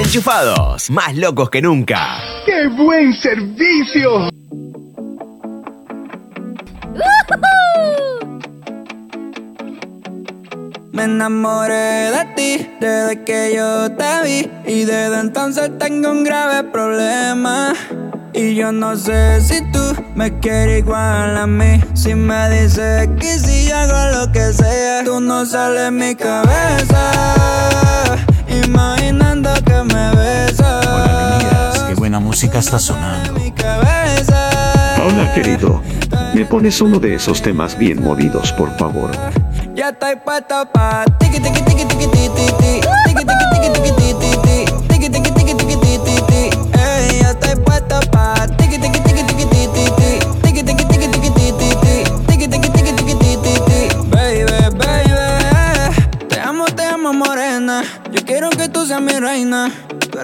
Desenchufados, 0.09 0.89
más 0.89 1.15
locos 1.19 1.51
que 1.51 1.61
nunca. 1.61 2.19
¡Qué 2.47 2.67
buen 2.69 3.13
servicio! 3.13 4.31
Me 10.93 11.05
enamoré 11.05 12.11
de 12.11 12.25
ti 12.35 12.67
desde 12.81 13.23
que 13.25 13.53
yo 13.55 13.93
te 13.93 14.23
vi 14.25 14.51
y 14.67 14.85
desde 14.87 15.21
entonces 15.21 15.77
tengo 15.77 16.11
un 16.11 16.25
grave 16.25 16.65
problema. 16.71 17.75
Y 18.33 18.55
yo 18.55 18.73
no 18.73 18.97
sé 18.97 19.43
si 19.43 19.61
tú 19.73 19.95
me 20.15 20.39
quieres 20.39 20.79
igual 20.79 21.37
a 21.37 21.47
mí. 21.47 21.83
Si 21.93 22.15
me 22.15 22.49
dices 22.49 23.11
que 23.21 23.39
si 23.39 23.69
yo 23.69 23.77
hago 23.77 24.21
lo 24.21 24.33
que 24.33 24.55
sea, 24.55 25.05
tú 25.05 25.21
no 25.21 25.45
sales 25.45 25.89
en 25.89 25.99
mi 25.99 26.15
cabeza. 26.15 27.13
Imaginando 28.65 29.53
música 32.39 32.61
está 32.61 32.78
sonando. 32.78 33.34
Hola 35.05 35.32
querido, 35.34 35.82
me 36.34 36.45
pones 36.45 36.80
uno 36.80 37.01
de 37.01 37.16
esos 37.16 37.43
temas 37.43 37.76
bien 37.76 38.01
movidos, 38.01 38.53
por 38.53 38.70
favor. 38.78 39.11
Ya 39.74 39.89
estoy 39.89 40.14
puesto 40.24 40.64
pa' 40.72 41.05
tiki 41.18 41.41
tiki 41.41 41.62
tiki 41.62 41.84
tiki 41.84 42.07
tiki 42.07 42.28
tiki 42.36 42.78
tiki 43.07 43.24
tiki 43.26 43.43
tiki 43.51 43.72
tiki 43.74 44.14
tiki 44.14 44.70
tiki 44.86 45.11
tiki 45.11 45.30
tiki 45.32 45.55
tiki 45.57 45.76
tiki 45.82 45.99
tiki 46.07 46.78
Ey, 46.78 47.20
ya 47.22 47.30
estoy 47.30 47.57
puesto 47.57 47.99
pa' 48.12 48.47
tiki 48.57 48.78
tiki 48.78 49.01
tiki 49.01 49.22
tiki 49.24 49.45
tiki 49.51 49.82
tiki 50.45 50.62
tiki 50.62 50.84
tiki 50.84 50.84
tiki 50.86 51.09
tiki 51.11 51.51
tiki 51.59 51.91
tiki 52.28 52.47
tiki 52.47 52.59
tiki 52.62 52.70
tiki 52.70 53.03
tiki 53.03 53.36
tiki 53.43 53.80
Baby, 54.12 54.45
baby, 54.78 56.28
te 56.28 56.39
amo, 56.41 56.66
te 56.66 56.84
amo 56.84 57.12
morena. 57.12 57.82
Yo 58.12 58.24
quiero 58.24 58.49
que 58.51 58.68
tú 58.68 58.86
seas 58.86 59.01
mi 59.03 59.18
reina. 59.18 59.72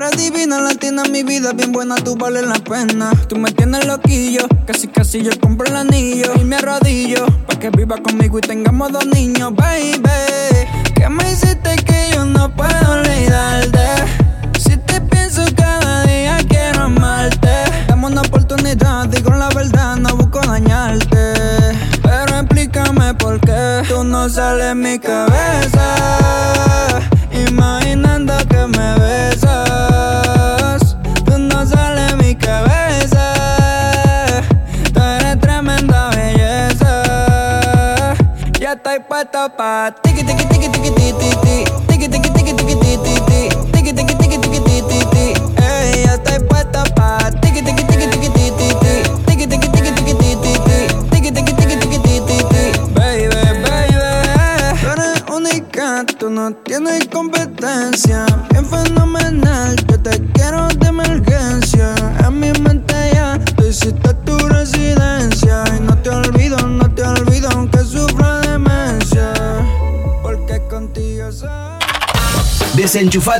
Eres 0.06 0.18
divina, 0.18 0.60
latina, 0.60 1.02
mi 1.04 1.22
vida 1.22 1.52
bien 1.54 1.72
buena, 1.72 1.94
tú 1.94 2.14
vales 2.14 2.46
la 2.46 2.56
pena. 2.56 3.10
Tú 3.26 3.36
me 3.36 3.50
tienes 3.52 3.86
loquillo, 3.86 4.46
casi 4.66 4.86
casi 4.86 5.22
yo 5.22 5.30
compro 5.40 5.66
el 5.66 5.76
anillo 5.76 6.30
y 6.38 6.44
me 6.44 6.56
arrodillo 6.56 7.24
pa' 7.46 7.58
que 7.58 7.70
viva 7.70 7.96
conmigo 7.96 8.36
y 8.36 8.42
tengamos 8.42 8.92
dos 8.92 9.06
niños, 9.06 9.54
baby. 9.54 10.02
Que 10.94 11.08
me 11.08 11.32
hiciste 11.32 11.76
que 11.86 12.10
yo 12.12 12.26
no 12.26 12.54
puedo 12.54 12.92
olvidarte. 12.92 13.80
Si 14.58 14.76
te 14.76 15.00
pienso 15.00 15.42
cada 15.56 16.04
día 16.04 16.36
quiero 16.50 16.82
amarte. 16.82 17.48
Dame 17.88 18.08
una 18.08 18.20
oportunidad, 18.20 19.06
digo 19.06 19.30
la 19.30 19.48
verdad, 19.48 19.96
no 19.96 20.14
busco 20.16 20.40
dañarte. 20.40 21.32
Pero 22.02 22.40
explícame 22.40 23.14
por 23.14 23.40
qué 23.40 23.82
tú 23.88 24.04
no 24.04 24.28
sales 24.28 24.76
mi 24.76 24.98
cabeza. 24.98 25.33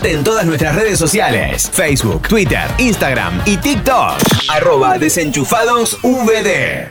En 0.04 0.22
todas 0.22 0.44
nuestras 0.44 0.76
redes 0.76 0.98
sociales: 0.98 1.70
Facebook, 1.72 2.28
Twitter, 2.28 2.68
Instagram 2.76 3.40
y 3.46 3.56
TikTok. 3.56 4.18
Arroba 4.50 4.98
desenchufadosvd. 4.98 6.90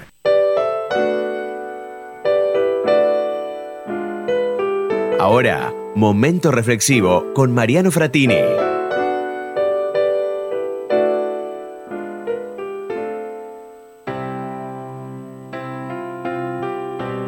Ahora, 5.19 5.71
momento 5.93 6.51
reflexivo 6.51 7.31
con 7.35 7.53
Mariano 7.53 7.91
Fratini. 7.91 8.39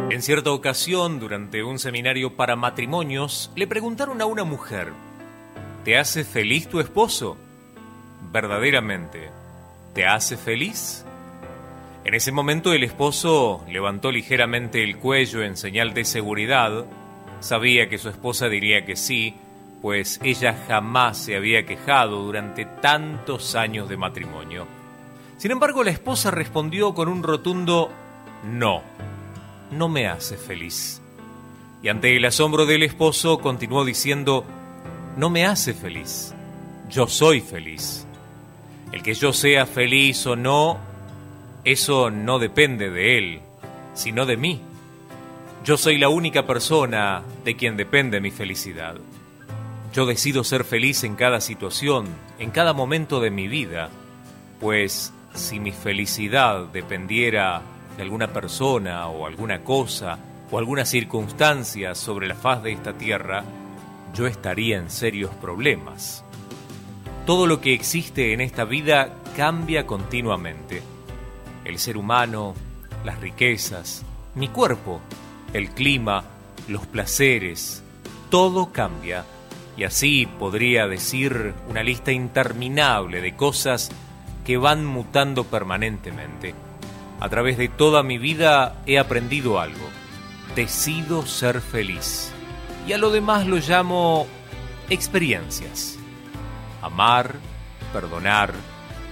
En 0.09 0.21
cierta 0.21 0.49
ocasión, 0.49 1.19
durante 1.19 1.63
un 1.63 1.77
seminario 1.77 2.35
para 2.35 2.55
matrimonios, 2.55 3.51
le 3.55 3.67
preguntaron 3.67 4.21
a 4.21 4.25
una 4.25 4.43
mujer, 4.43 4.87
¿te 5.85 5.97
hace 5.97 6.25
feliz 6.25 6.67
tu 6.67 6.81
esposo? 6.81 7.37
Verdaderamente, 8.33 9.29
¿te 9.93 10.05
hace 10.05 10.35
feliz? 10.35 11.05
En 12.03 12.13
ese 12.13 12.33
momento 12.33 12.73
el 12.73 12.83
esposo 12.83 13.63
levantó 13.69 14.11
ligeramente 14.11 14.83
el 14.83 14.97
cuello 14.97 15.43
en 15.43 15.55
señal 15.55 15.93
de 15.93 16.03
seguridad. 16.03 16.85
Sabía 17.39 17.87
que 17.87 17.97
su 17.97 18.09
esposa 18.09 18.49
diría 18.49 18.83
que 18.83 18.97
sí, 18.97 19.35
pues 19.81 20.19
ella 20.23 20.57
jamás 20.67 21.17
se 21.17 21.37
había 21.37 21.65
quejado 21.65 22.23
durante 22.23 22.65
tantos 22.65 23.55
años 23.55 23.87
de 23.87 23.95
matrimonio. 23.95 24.67
Sin 25.37 25.51
embargo, 25.51 25.85
la 25.85 25.91
esposa 25.91 26.31
respondió 26.31 26.93
con 26.93 27.07
un 27.07 27.23
rotundo 27.23 27.91
no 28.43 28.81
no 29.71 29.89
me 29.89 30.07
hace 30.07 30.37
feliz. 30.37 31.01
Y 31.81 31.89
ante 31.89 32.15
el 32.15 32.25
asombro 32.25 32.65
del 32.65 32.83
esposo 32.83 33.39
continuó 33.39 33.85
diciendo, 33.85 34.45
no 35.17 35.29
me 35.29 35.45
hace 35.45 35.73
feliz, 35.73 36.33
yo 36.89 37.07
soy 37.07 37.41
feliz. 37.41 38.05
El 38.91 39.01
que 39.01 39.13
yo 39.13 39.33
sea 39.33 39.65
feliz 39.65 40.25
o 40.27 40.35
no, 40.35 40.77
eso 41.63 42.11
no 42.11 42.39
depende 42.39 42.89
de 42.89 43.17
él, 43.17 43.41
sino 43.93 44.25
de 44.25 44.37
mí. 44.37 44.61
Yo 45.63 45.77
soy 45.77 45.97
la 45.97 46.09
única 46.09 46.45
persona 46.45 47.23
de 47.43 47.55
quien 47.55 47.75
depende 47.75 48.21
mi 48.21 48.31
felicidad. 48.31 48.95
Yo 49.93 50.05
decido 50.05 50.43
ser 50.43 50.63
feliz 50.63 51.03
en 51.03 51.15
cada 51.15 51.41
situación, 51.41 52.07
en 52.37 52.51
cada 52.51 52.73
momento 52.73 53.19
de 53.19 53.31
mi 53.31 53.47
vida, 53.47 53.89
pues 54.59 55.13
si 55.33 55.59
mi 55.59 55.71
felicidad 55.71 56.65
dependiera 56.67 57.61
de 57.97 58.03
alguna 58.03 58.27
persona 58.27 59.07
o 59.07 59.25
alguna 59.25 59.63
cosa 59.63 60.19
o 60.51 60.59
alguna 60.59 60.85
circunstancia 60.85 61.95
sobre 61.95 62.27
la 62.27 62.35
faz 62.35 62.61
de 62.61 62.73
esta 62.73 62.93
tierra, 62.93 63.43
yo 64.15 64.27
estaría 64.27 64.77
en 64.77 64.89
serios 64.89 65.31
problemas. 65.35 66.23
Todo 67.25 67.47
lo 67.47 67.59
que 67.59 67.73
existe 67.73 68.33
en 68.33 68.41
esta 68.41 68.63
vida 68.63 69.13
cambia 69.35 69.85
continuamente. 69.85 70.81
El 71.65 71.79
ser 71.79 71.97
humano, 71.97 72.55
las 73.03 73.19
riquezas, 73.19 74.05
mi 74.33 74.47
cuerpo, 74.47 75.01
el 75.53 75.69
clima, 75.71 76.23
los 76.67 76.85
placeres, 76.85 77.83
todo 78.29 78.71
cambia. 78.71 79.25
Y 79.77 79.83
así 79.83 80.27
podría 80.39 80.87
decir 80.87 81.53
una 81.67 81.83
lista 81.83 82.11
interminable 82.11 83.19
de 83.19 83.35
cosas 83.35 83.91
que 84.45 84.57
van 84.57 84.85
mutando 84.85 85.43
permanentemente. 85.43 86.55
A 87.19 87.27
través 87.27 87.57
de 87.57 87.67
toda 87.67 88.03
mi 88.03 88.17
vida 88.17 88.81
he 88.85 88.97
aprendido 88.97 89.59
algo. 89.59 89.85
Decido 90.55 91.25
ser 91.25 91.59
feliz. 91.59 92.34
Y 92.87 92.93
a 92.93 92.97
lo 92.97 93.09
demás 93.09 93.47
lo 93.47 93.57
llamo 93.57 94.27
experiencias. 94.89 95.97
Amar, 96.81 97.35
perdonar, 97.91 98.53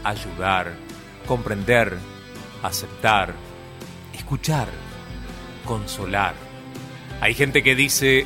ayudar, 0.03 0.73
comprender, 1.25 1.97
aceptar, 2.61 3.33
escuchar, 4.13 4.67
consolar. 5.65 6.35
Hay 7.21 7.33
gente 7.33 7.63
que 7.63 7.75
dice, 7.75 8.25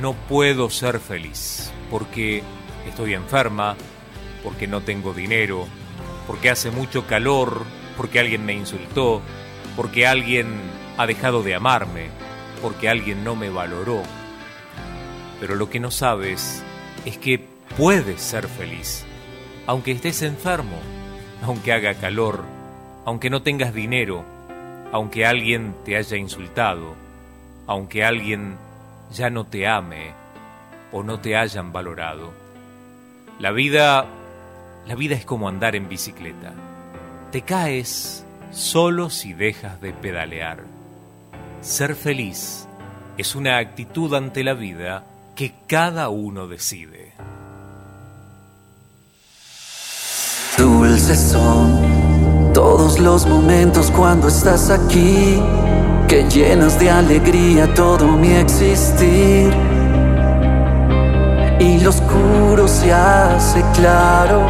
no 0.00 0.14
puedo 0.14 0.68
ser 0.68 1.00
feliz 1.00 1.72
porque 1.90 2.42
estoy 2.86 3.14
enferma, 3.14 3.76
porque 4.42 4.66
no 4.66 4.82
tengo 4.82 5.14
dinero, 5.14 5.66
porque 6.26 6.50
hace 6.50 6.70
mucho 6.70 7.06
calor, 7.06 7.64
porque 7.96 8.20
alguien 8.20 8.44
me 8.44 8.52
insultó, 8.52 9.22
porque 9.76 10.06
alguien 10.06 10.60
ha 10.98 11.06
dejado 11.06 11.42
de 11.42 11.54
amarme 11.54 12.10
porque 12.62 12.88
alguien 12.88 13.24
no 13.24 13.34
me 13.34 13.50
valoró. 13.50 14.02
Pero 15.42 15.56
lo 15.56 15.68
que 15.68 15.80
no 15.80 15.90
sabes 15.90 16.62
es 17.04 17.18
que 17.18 17.44
puedes 17.76 18.20
ser 18.20 18.46
feliz, 18.46 19.04
aunque 19.66 19.90
estés 19.90 20.22
enfermo, 20.22 20.76
aunque 21.42 21.72
haga 21.72 21.94
calor, 21.94 22.44
aunque 23.04 23.28
no 23.28 23.42
tengas 23.42 23.74
dinero, 23.74 24.24
aunque 24.92 25.26
alguien 25.26 25.74
te 25.84 25.96
haya 25.96 26.16
insultado, 26.16 26.94
aunque 27.66 28.04
alguien 28.04 28.56
ya 29.12 29.30
no 29.30 29.44
te 29.44 29.66
ame 29.66 30.12
o 30.92 31.02
no 31.02 31.18
te 31.18 31.36
hayan 31.36 31.72
valorado. 31.72 32.32
La 33.40 33.50
vida, 33.50 34.06
la 34.86 34.94
vida 34.94 35.16
es 35.16 35.24
como 35.24 35.48
andar 35.48 35.74
en 35.74 35.88
bicicleta. 35.88 36.52
Te 37.32 37.42
caes 37.42 38.24
solo 38.52 39.10
si 39.10 39.32
dejas 39.32 39.80
de 39.80 39.92
pedalear. 39.92 40.62
Ser 41.62 41.96
feliz 41.96 42.68
es 43.18 43.34
una 43.34 43.58
actitud 43.58 44.14
ante 44.14 44.44
la 44.44 44.54
vida 44.54 45.06
que 45.34 45.54
cada 45.66 46.08
uno 46.08 46.46
decide. 46.46 47.14
Dulces 50.58 51.18
son 51.18 52.52
todos 52.52 52.98
los 52.98 53.26
momentos 53.26 53.90
cuando 53.90 54.28
estás 54.28 54.70
aquí, 54.70 55.42
que 56.06 56.28
llenas 56.28 56.78
de 56.78 56.90
alegría 56.90 57.72
todo 57.74 58.06
mi 58.06 58.32
existir. 58.32 59.52
Y 61.58 61.78
lo 61.78 61.90
oscuro 61.90 62.68
se 62.68 62.92
hace 62.92 63.64
claro, 63.74 64.46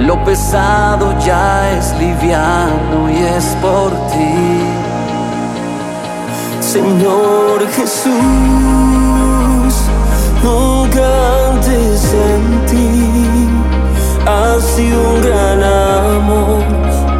lo 0.00 0.22
pesado 0.24 1.18
ya 1.18 1.70
es 1.76 1.92
liviano 1.98 3.10
y 3.10 3.16
es 3.16 3.44
por 3.60 3.90
ti. 4.10 4.90
Señor 6.60 7.66
Jesús, 7.70 9.19
nunca 10.42 11.10
ti 11.60 12.90
ha 14.26 14.60
sido 14.60 15.14
un 15.14 15.20
gran 15.22 15.62
amor 15.62 16.62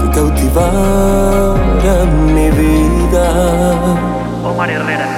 que 0.00 0.10
cautivara 0.10 2.04
mi 2.34 2.50
vida. 2.50 3.26
Omar 4.44 4.70
Herrera. 4.70 5.08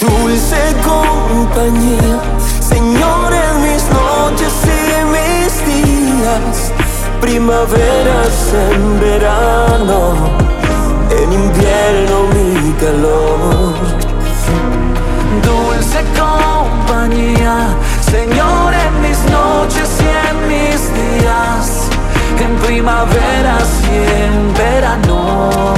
Dulce 0.00 0.62
compañía, 0.84 2.20
Señor 2.60 3.32
en 3.32 3.62
mis 3.62 3.84
noches 3.90 4.52
y 4.64 5.04
mis 5.14 5.52
días, 5.66 6.72
primaveras 7.20 8.52
en 8.70 9.00
verano, 9.00 9.98
en 11.10 11.32
invierno 11.32 12.14
mi 12.34 12.72
calor. 12.72 14.01
Señor 17.12 18.72
en 18.72 19.02
mis 19.02 19.18
noches 19.30 19.90
y 20.00 20.28
en 20.28 20.48
mis 20.48 20.80
días, 20.94 21.88
en 22.40 22.56
primaveras 22.56 23.68
y 23.84 23.96
en 24.22 24.54
veranos, 24.54 25.76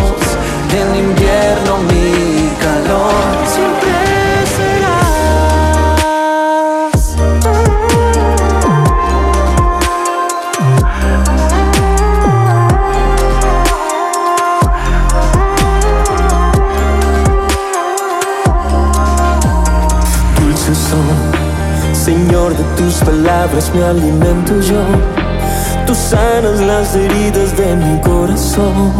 en 0.70 0.95
invierno 1.05 1.78
mi 1.89 2.51
calor. 2.61 3.24
Siempre 3.53 4.03
tus 22.85 22.97
palabras 22.97 23.72
me 23.74 23.82
alimento 23.82 24.61
yo. 24.61 24.82
Tú 25.87 25.95
sanas 25.95 26.61
las 26.61 26.95
heridas 26.95 27.57
de 27.57 27.76
mi 27.76 27.99
corazón. 28.01 28.93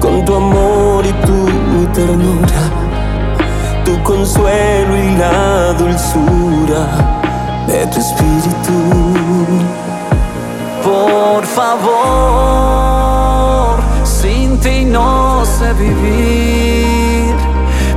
Con 0.00 0.24
tu 0.24 0.34
amor 0.34 1.06
y 1.06 1.12
tu 1.26 1.46
ternura, 1.92 2.62
tu 3.84 4.02
consuelo 4.02 4.96
y 4.96 5.16
la 5.16 5.72
dulzura 5.74 6.86
de 7.68 7.86
tu 7.92 8.00
espíritu. 8.00 8.78
Por 10.82 11.44
favor, 11.46 11.86
sin 14.04 14.58
ti 14.58 14.84
no 14.84 15.44
sé 15.44 15.72
vivir, 15.74 17.34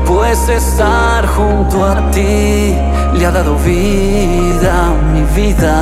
pues 0.05 0.49
estar 0.49 1.25
junto 1.27 1.85
a 1.85 2.11
ti 2.11 2.75
le 3.19 3.25
ha 3.25 3.31
dado 3.31 3.55
vida 3.57 4.85
a 4.85 4.89
mi 5.11 5.23
vida. 5.35 5.75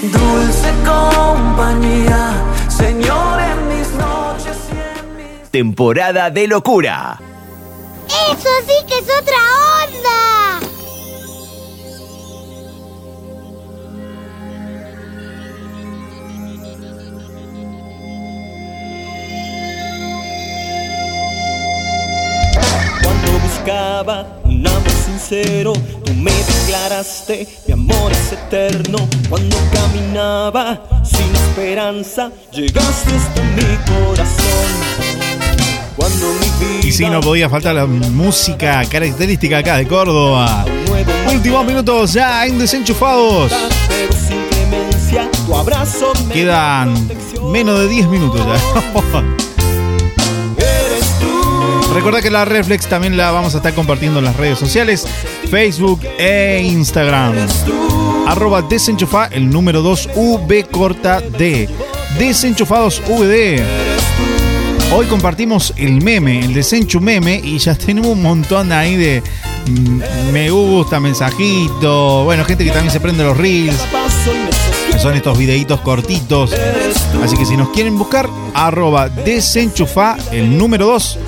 Dulce 0.00 0.72
compañía, 0.84 2.32
Señor 2.68 3.40
en 3.40 3.68
mis 3.68 3.88
noches 3.92 4.56
y 4.70 4.98
en 4.98 5.16
mis... 5.16 5.50
Temporada 5.50 6.30
de 6.30 6.46
locura. 6.48 7.20
¡Eso 8.06 8.48
sí 8.66 8.86
que 8.88 8.98
es 8.98 9.04
otra 9.20 9.36
onda! 9.84 10.31
Buscaba 24.02 24.26
un 24.44 24.66
amor 24.66 24.90
sincero, 24.90 25.72
tú 26.04 26.12
me 26.14 26.32
declaraste 26.32 27.46
mi 27.66 27.72
amor 27.72 28.12
es 28.12 28.32
eterno. 28.32 28.98
Cuando 29.28 29.56
caminaba 29.72 30.82
sin 31.04 31.34
esperanza, 31.34 32.30
llegaste 32.52 33.10
hasta 33.14 33.42
mi 33.42 33.76
corazón. 33.86 34.72
Cuando 35.96 36.26
mi 36.26 36.66
vida 36.66 36.86
Y 36.86 36.92
si 36.92 37.06
no 37.06 37.20
podía 37.20 37.48
faltar 37.48 37.74
la 37.74 37.86
música 37.86 38.82
característica 38.90 39.58
acá 39.58 39.76
de 39.76 39.86
Córdoba. 39.86 40.64
Últimos 41.32 41.64
minutos 41.64 42.12
ya 42.12 42.46
en 42.46 42.58
Desenchufados. 42.58 43.52
Quedan 46.32 46.94
menos 47.50 47.78
de 47.80 47.88
10 47.88 48.08
minutos 48.08 48.40
ya. 48.40 49.42
Recuerda 51.94 52.22
que 52.22 52.30
la 52.30 52.46
Reflex 52.46 52.88
también 52.88 53.16
la 53.18 53.30
vamos 53.32 53.54
a 53.54 53.58
estar 53.58 53.74
compartiendo 53.74 54.18
en 54.18 54.24
las 54.24 54.36
redes 54.36 54.58
sociales, 54.58 55.06
Facebook 55.50 56.00
e 56.18 56.62
Instagram. 56.64 57.34
Arroba 58.26 58.62
desenchufa, 58.62 59.26
el 59.26 59.50
número 59.50 59.82
2, 59.82 60.10
V 60.14 60.64
corta 60.64 61.20
D. 61.20 61.68
Desenchufados 62.18 63.02
VD. 63.06 63.62
Hoy 64.94 65.06
compartimos 65.06 65.74
el 65.76 66.02
meme, 66.02 66.40
el 66.40 66.54
desenchu 66.54 67.00
meme, 67.00 67.40
y 67.42 67.58
ya 67.58 67.74
tenemos 67.74 68.10
un 68.10 68.22
montón 68.22 68.72
ahí 68.72 68.96
de 68.96 69.22
mm, 69.66 70.32
me 70.32 70.50
gusta, 70.50 70.98
mensajito. 70.98 72.24
Bueno, 72.24 72.44
gente 72.44 72.64
que 72.64 72.70
también 72.70 72.92
se 72.92 73.00
prende 73.00 73.22
los 73.22 73.36
reels. 73.36 73.76
Son 74.98 75.14
estos 75.14 75.36
videitos 75.36 75.80
cortitos. 75.80 76.54
Así 77.22 77.36
que 77.36 77.44
si 77.44 77.56
nos 77.56 77.70
quieren 77.70 77.98
buscar, 77.98 78.28
arroba 78.54 79.08
desenchufa, 79.08 80.16
el 80.30 80.56
número 80.56 80.86
2, 80.86 81.18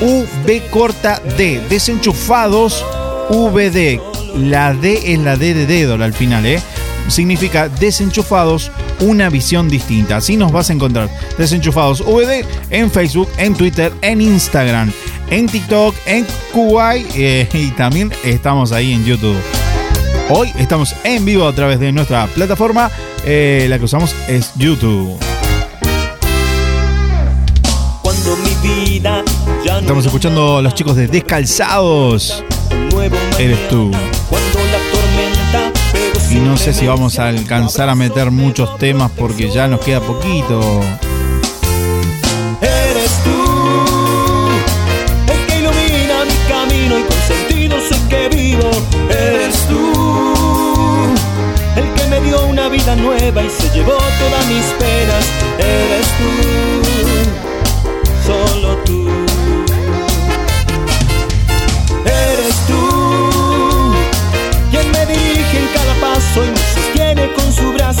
V 0.00 0.62
corta 0.70 1.20
D. 1.36 1.60
Desenchufados 1.68 2.84
VD. 3.30 4.00
La 4.36 4.72
D 4.72 5.12
es 5.12 5.18
la 5.18 5.36
D 5.36 5.54
de 5.54 5.66
dedo 5.66 5.94
al 5.94 6.12
final, 6.14 6.46
¿eh? 6.46 6.60
Significa 7.08 7.68
desenchufados, 7.68 8.70
una 9.00 9.30
visión 9.30 9.68
distinta. 9.68 10.16
Así 10.16 10.36
nos 10.36 10.52
vas 10.52 10.70
a 10.70 10.74
encontrar. 10.74 11.08
Desenchufados 11.38 12.04
VD 12.04 12.44
en 12.70 12.90
Facebook, 12.90 13.28
en 13.38 13.54
Twitter, 13.54 13.92
en 14.02 14.20
Instagram, 14.20 14.92
en 15.30 15.46
TikTok, 15.46 15.94
en 16.06 16.26
Kuwait 16.52 17.06
eh, 17.16 17.48
y 17.54 17.70
también 17.70 18.12
estamos 18.24 18.72
ahí 18.72 18.92
en 18.92 19.04
YouTube. 19.04 19.36
Hoy 20.30 20.52
estamos 20.58 20.94
en 21.04 21.24
vivo 21.24 21.48
a 21.48 21.54
través 21.54 21.80
de 21.80 21.90
nuestra 21.90 22.26
plataforma. 22.26 22.90
eh, 23.24 23.66
la 23.68 23.78
que 23.78 23.84
usamos 23.86 24.14
es 24.28 24.52
YouTube. 24.56 25.18
Cuando 28.02 28.36
mi 28.36 28.68
vida 28.68 29.24
Estamos 29.64 30.06
escuchando 30.06 30.58
a 30.58 30.62
los 30.62 30.74
chicos 30.74 30.96
de 30.96 31.08
Descalzados. 31.08 32.44
Eres 33.38 33.68
tú. 33.68 33.90
Y 36.30 36.34
no 36.36 36.56
sé 36.56 36.72
si 36.72 36.86
vamos 36.86 37.18
a 37.18 37.28
alcanzar 37.28 37.88
a 37.88 37.94
meter 37.94 38.30
muchos 38.30 38.76
temas 38.78 39.10
porque 39.10 39.50
ya 39.50 39.66
nos 39.66 39.80
queda 39.80 40.00
poquito. 40.00 40.80
Eres 42.60 43.10
tú 43.24 43.30
el 45.32 45.46
que 45.46 45.58
ilumina 45.58 46.24
mi 46.24 46.36
camino 46.48 46.98
y 46.98 47.02
con 47.02 47.16
sentido 47.26 47.76
sé 47.80 47.96
que 48.08 48.28
vivo. 48.36 48.70
Eres 49.10 49.66
tú 49.68 49.92
el 51.76 51.94
que 51.94 52.06
me 52.08 52.20
dio 52.20 52.44
una 52.46 52.68
vida 52.68 52.94
nueva 52.96 53.42
y 53.42 53.50
se 53.50 53.68
llevó 53.74 53.92
todas 53.92 54.46
mis 54.46 54.64
penas. 54.78 55.24
Eres 55.58 56.06
tú, 56.18 56.37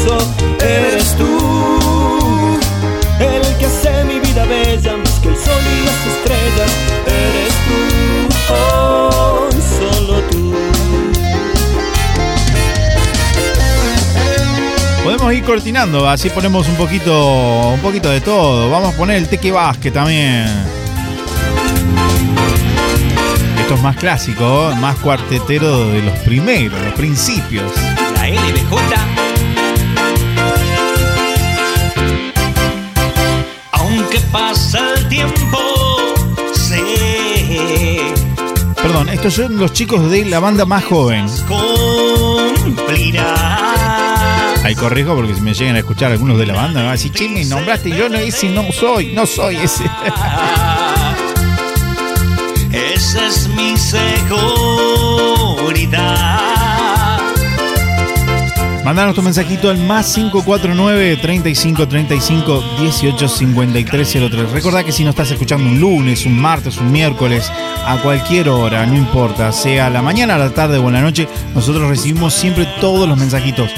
brazo. 0.08 0.34
Eres 0.60 1.16
tú 1.16 2.58
el 3.20 3.56
que 3.58 3.66
hace 3.66 4.04
mi 4.04 4.20
vida 4.20 4.44
bella 4.44 4.96
más 4.96 5.18
que 5.20 5.28
el 5.28 5.36
sol 5.36 5.62
y 5.62 5.84
las 5.84 6.06
estrellas. 6.06 6.70
Eres 7.06 7.54
tú, 7.66 8.54
oh, 8.54 9.48
solo 9.78 10.20
tú. 10.30 10.54
Podemos 15.04 15.32
ir 15.32 15.44
cortinando, 15.44 16.08
así 16.08 16.28
ponemos 16.28 16.68
un 16.68 16.76
poquito, 16.76 17.70
un 17.72 17.80
poquito 17.80 18.10
de 18.10 18.20
todo. 18.20 18.70
Vamos 18.70 18.94
a 18.94 18.96
poner 18.96 19.16
el 19.16 19.28
Teque 19.28 19.50
Vázquez 19.50 19.92
también. 19.92 20.46
Esto 23.60 23.74
es 23.74 23.82
más 23.82 23.96
clásico, 23.96 24.72
más 24.80 24.96
cuartetero 24.96 25.88
de 25.88 26.02
los 26.02 26.18
primeros, 26.20 26.80
los 26.80 26.94
principios. 26.94 27.70
La 28.16 28.28
LBJ. 28.28 29.27
Pasa 34.32 34.94
el 34.94 35.08
tiempo, 35.08 35.58
sé 36.52 36.82
Perdón, 38.74 39.08
estos 39.08 39.34
son 39.34 39.56
los 39.58 39.72
chicos 39.72 40.10
de 40.10 40.24
la 40.26 40.38
banda 40.38 40.64
más 40.64 40.84
joven. 40.84 41.26
cumplirá. 42.64 43.34
Ahí 44.64 44.74
corrijo 44.74 45.14
porque 45.14 45.34
si 45.34 45.40
me 45.40 45.54
llegan 45.54 45.76
a 45.76 45.78
escuchar 45.78 46.12
algunos 46.12 46.38
de 46.38 46.46
la 46.46 46.54
banda, 46.54 46.80
me 46.80 46.86
van 46.86 46.90
a 46.90 46.92
decir, 46.92 47.12
che, 47.12 47.28
me 47.28 47.44
nombraste, 47.44 47.90
yo 47.90 48.08
no, 48.08 48.18
ese 48.18 48.48
no 48.50 48.70
soy, 48.72 49.12
no 49.14 49.26
soy 49.26 49.56
ese. 49.56 49.84
Esa 52.72 53.26
es 53.26 53.48
mi 53.48 53.76
seguridad. 53.76 54.38
Mandanos 58.84 59.14
tu 59.14 59.22
mensajito 59.22 59.68
al 59.68 59.78
más 59.78 60.14
549 60.14 61.16
35 61.16 61.88
35 61.88 62.64
18 62.80 63.28
53 63.28 64.18
03. 64.30 64.50
Recordá 64.52 64.84
que 64.84 64.92
si 64.92 65.04
nos 65.04 65.12
estás 65.12 65.30
escuchando 65.30 65.68
un 65.68 65.78
lunes, 65.78 66.24
un 66.24 66.40
martes, 66.40 66.78
un 66.78 66.90
miércoles, 66.90 67.52
a 67.84 67.98
cualquier 68.02 68.48
hora, 68.48 68.86
no 68.86 68.96
importa, 68.96 69.52
sea 69.52 69.90
la 69.90 70.00
mañana, 70.00 70.38
la 70.38 70.50
tarde 70.50 70.78
o 70.78 70.90
la 70.90 71.00
noche, 71.00 71.28
nosotros 71.54 71.88
recibimos 71.88 72.34
siempre 72.34 72.66
todos 72.80 73.08
los 73.08 73.18
mensajitos. 73.18 73.70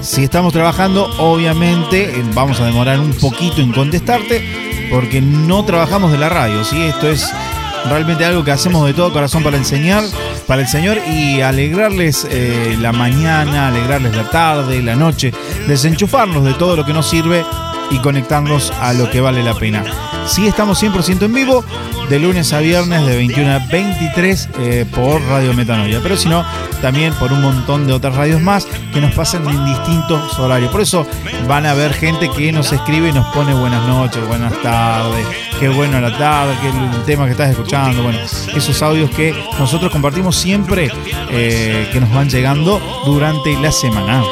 Si 0.00 0.24
estamos 0.24 0.52
trabajando, 0.52 1.10
obviamente 1.18 2.10
eh, 2.10 2.24
vamos 2.34 2.60
a 2.60 2.66
demorar 2.66 3.00
un 3.00 3.12
poquito 3.12 3.60
en 3.60 3.72
contestarte 3.72 4.88
porque 4.90 5.20
no 5.20 5.64
trabajamos 5.64 6.12
de 6.12 6.18
la 6.18 6.28
radio, 6.28 6.64
¿sí? 6.64 6.80
Esto 6.82 7.08
es 7.08 7.32
realmente 7.84 8.24
algo 8.24 8.44
que 8.44 8.50
hacemos 8.50 8.86
de 8.86 8.94
todo 8.94 9.12
corazón 9.12 9.42
para 9.42 9.56
enseñar, 9.56 10.04
para 10.46 10.62
el 10.62 10.68
Señor 10.68 10.98
y 11.08 11.40
alegrarles 11.40 12.26
eh, 12.30 12.76
la 12.80 12.92
mañana, 12.92 13.68
alegrarles 13.68 14.16
la 14.16 14.28
tarde, 14.30 14.82
la 14.82 14.96
noche, 14.96 15.32
desenchufarnos 15.66 16.44
de 16.44 16.54
todo 16.54 16.76
lo 16.76 16.84
que 16.84 16.92
nos 16.92 17.08
sirve 17.08 17.44
y 17.90 17.98
conectarnos 17.98 18.72
a 18.80 18.92
lo 18.92 19.10
que 19.10 19.20
vale 19.20 19.42
la 19.42 19.54
pena. 19.54 19.84
Sí 20.26 20.46
estamos 20.46 20.82
100% 20.82 21.22
en 21.22 21.32
vivo, 21.34 21.64
de 22.08 22.18
lunes 22.18 22.52
a 22.52 22.60
viernes 22.60 23.04
de 23.06 23.16
21 23.16 23.50
a 23.52 23.58
23 23.58 24.48
eh, 24.58 24.86
por 24.94 25.20
Radio 25.22 25.52
Metanoia, 25.54 26.00
pero 26.02 26.16
si 26.16 26.28
no, 26.28 26.44
también 26.80 27.12
por 27.14 27.32
un 27.32 27.42
montón 27.42 27.86
de 27.86 27.92
otras 27.92 28.14
radios 28.14 28.40
más 28.40 28.66
que 28.92 29.00
nos 29.00 29.14
pasan 29.14 29.46
en 29.48 29.64
distintos 29.66 30.38
horarios. 30.38 30.70
Por 30.70 30.80
eso 30.80 31.06
van 31.46 31.66
a 31.66 31.74
ver 31.74 31.92
gente 31.92 32.30
que 32.30 32.52
nos 32.52 32.72
escribe 32.72 33.08
y 33.08 33.12
nos 33.12 33.26
pone 33.34 33.54
buenas 33.54 33.86
noches, 33.86 34.26
buenas 34.26 34.52
tardes, 34.62 35.26
qué 35.60 35.68
bueno 35.68 36.00
la 36.00 36.16
tarde, 36.16 36.54
qué 36.60 36.68
el 36.68 37.04
tema 37.04 37.26
que 37.26 37.32
estás 37.32 37.50
escuchando, 37.50 38.02
bueno, 38.02 38.18
esos 38.54 38.82
audios 38.82 39.10
que 39.10 39.34
nosotros 39.58 39.90
compartimos 39.90 40.36
siempre 40.36 40.90
eh, 41.30 41.88
que 41.92 42.00
nos 42.00 42.12
van 42.12 42.28
llegando 42.28 42.80
durante 43.06 43.54
la 43.60 43.72
semana. 43.72 44.22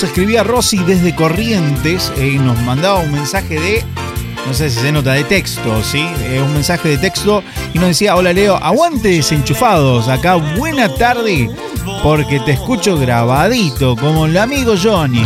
Nos 0.00 0.10
escribía 0.10 0.44
Rosy 0.44 0.78
desde 0.84 1.12
Corrientes 1.12 2.12
eh, 2.18 2.34
y 2.34 2.38
nos 2.38 2.56
mandaba 2.62 3.00
un 3.00 3.10
mensaje 3.10 3.58
de, 3.58 3.84
no 4.46 4.54
sé 4.54 4.70
si 4.70 4.78
se 4.78 4.92
nota, 4.92 5.12
de 5.14 5.24
texto, 5.24 5.82
¿sí? 5.82 6.06
Eh, 6.22 6.40
un 6.40 6.52
mensaje 6.54 6.90
de 6.90 6.98
texto 6.98 7.42
y 7.74 7.80
nos 7.80 7.88
decía, 7.88 8.14
hola 8.14 8.32
Leo, 8.32 8.54
aguante 8.62 9.08
desenchufados, 9.08 10.06
acá 10.06 10.36
buena 10.36 10.88
tarde, 10.94 11.50
porque 12.04 12.38
te 12.38 12.52
escucho 12.52 12.96
grabadito, 12.96 13.96
como 13.96 14.26
el 14.26 14.36
amigo 14.38 14.74
Johnny. 14.80 15.24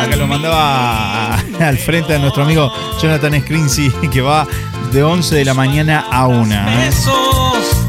Acá 0.00 0.16
lo 0.16 0.26
mandaba 0.26 1.34
a- 1.36 1.44
al 1.60 1.78
frente 1.78 2.14
de 2.14 2.18
nuestro 2.18 2.42
amigo 2.42 2.72
Jonathan 3.00 3.40
Scrinzi, 3.40 3.88
que 4.12 4.20
va 4.20 4.48
de 4.90 5.04
11 5.04 5.32
de 5.36 5.44
la 5.44 5.54
mañana 5.54 6.06
a 6.10 6.26
1. 6.26 6.52
¿eh? 6.52 6.90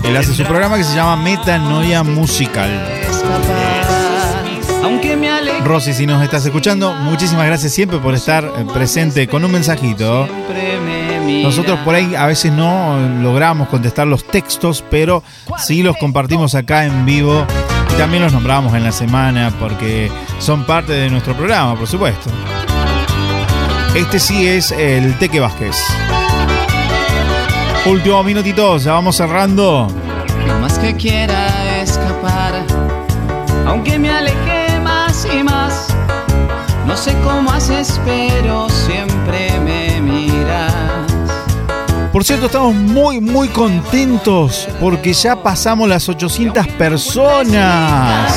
Él 0.04 0.16
hace 0.16 0.32
su 0.36 0.44
programa 0.44 0.78
que 0.78 0.84
se 0.84 0.94
llama 0.94 1.16
Metanoia 1.16 2.04
Musical. 2.04 2.70
Aunque 4.84 5.16
me 5.16 5.30
aleje 5.30 5.60
Rosy, 5.64 5.94
si 5.94 6.06
nos 6.06 6.22
estás 6.24 6.46
escuchando, 6.46 6.94
muchísimas 6.94 7.46
gracias 7.46 7.74
siempre 7.74 7.98
por 8.00 8.14
estar 8.14 8.44
eh, 8.44 8.66
presente 8.74 9.28
con 9.28 9.44
un 9.44 9.52
mensajito. 9.52 10.28
Nosotros 11.44 11.80
por 11.80 11.96
ahí 11.96 12.16
a 12.16 12.26
veces 12.28 12.52
no 12.52 12.98
logramos 13.22 13.68
contestar 13.70 14.08
los 14.08 14.24
textos, 14.26 14.84
pero 14.90 15.24
sí 15.58 15.84
los 15.84 15.98
compartimos 15.98 16.56
acá 16.56 16.86
en 16.86 17.06
vivo. 17.06 17.46
Y 17.94 17.98
también 17.98 18.24
los 18.24 18.34
nombramos 18.34 18.74
en 18.74 18.84
la 18.84 18.92
semana 18.92 19.52
porque 19.60 20.12
son 20.40 20.66
parte 20.66 20.94
de 20.94 21.10
nuestro 21.10 21.36
programa, 21.36 21.76
por 21.78 21.88
supuesto. 21.88 22.30
Este 23.96 24.20
sí 24.20 24.48
es 24.48 24.72
el 24.72 25.18
Teque 25.20 25.40
Vázquez. 25.40 25.78
Último 27.86 28.24
minutito, 28.24 28.78
ya 28.78 28.94
vamos 28.94 29.16
cerrando. 29.16 29.88
Lo 30.48 30.60
más 30.60 30.78
que 30.80 30.96
quiera 30.96 31.82
escapar, 31.82 32.54
aunque 33.68 34.00
me 34.00 34.10
No 36.96 37.02
sé 37.02 37.14
cómo 37.26 37.52
haces, 37.52 38.00
pero 38.06 38.70
siempre 38.70 39.52
me 39.60 40.00
miras. 40.00 40.72
Por 42.14 42.24
cierto, 42.24 42.46
estamos 42.46 42.74
muy, 42.74 43.20
muy 43.20 43.50
contentos 43.50 44.70
porque 44.80 45.12
ya 45.12 45.36
pasamos 45.36 45.90
las 45.90 46.08
800 46.08 46.66
personas. 46.70 48.34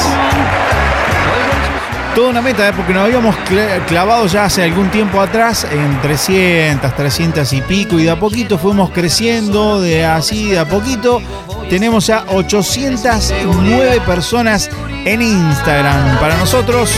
Toda 2.16 2.30
una 2.30 2.42
meta, 2.42 2.68
¿eh? 2.68 2.72
porque 2.74 2.92
nos 2.92 3.04
habíamos 3.04 3.36
cla- 3.48 3.86
clavado 3.86 4.26
ya 4.26 4.46
hace 4.46 4.64
algún 4.64 4.90
tiempo 4.90 5.20
atrás 5.20 5.64
en 5.70 6.00
300, 6.02 6.96
300 6.96 7.52
y 7.52 7.62
pico, 7.62 7.96
y 8.00 8.02
de 8.02 8.10
a 8.10 8.18
poquito 8.18 8.58
fuimos 8.58 8.90
creciendo, 8.90 9.80
de 9.80 10.04
así, 10.04 10.50
de 10.50 10.58
a 10.58 10.68
poquito. 10.68 11.22
Tenemos 11.70 12.08
ya 12.08 12.24
809 12.26 14.00
personas 14.00 14.68
en 15.04 15.22
Instagram. 15.22 16.18
Para 16.18 16.36
nosotros, 16.38 16.90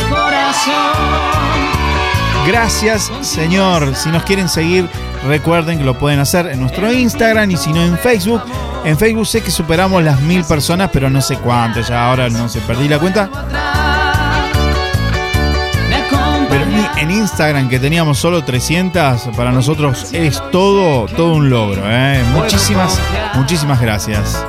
Gracias, 2.47 3.11
Señor. 3.21 3.95
Si 3.95 4.09
nos 4.11 4.23
quieren 4.25 4.49
seguir, 4.49 4.89
recuerden 5.27 5.79
que 5.79 5.85
lo 5.85 5.95
pueden 5.99 6.19
hacer 6.21 6.47
en 6.47 6.61
nuestro 6.61 6.93
Instagram 6.93 7.51
y 7.51 7.57
si 7.57 7.73
no 7.73 7.83
en 7.83 7.97
Facebook. 7.99 8.43
En 8.85 8.99
Facebook 8.99 9.27
sé 9.27 9.43
que 9.43 9.51
superamos 9.51 10.03
las 10.03 10.21
mil 10.23 10.43
personas, 10.45 10.91
pero 10.93 11.11
no 11.11 11.21
sé 11.21 11.37
cuántas. 11.37 11.89
Ya 11.89 12.07
ahora 12.09 12.29
no 12.29 12.49
sé, 12.49 12.61
perdí 12.61 12.89
la 12.89 12.99
cuenta. 12.99 13.29
Pero 16.49 16.65
en- 16.65 16.99
en 16.99 17.11
Instagram 17.13 17.69
que 17.69 17.79
teníamos 17.79 18.19
solo 18.19 18.43
300, 18.43 19.23
para 19.37 19.53
nosotros 19.53 20.09
es 20.13 20.43
todo, 20.51 21.07
todo 21.07 21.35
un 21.35 21.49
logro. 21.51 21.83
¿eh? 21.87 22.23
Muchísimas, 22.35 22.99
muchísimas 23.35 23.81
gracias. 23.81 24.45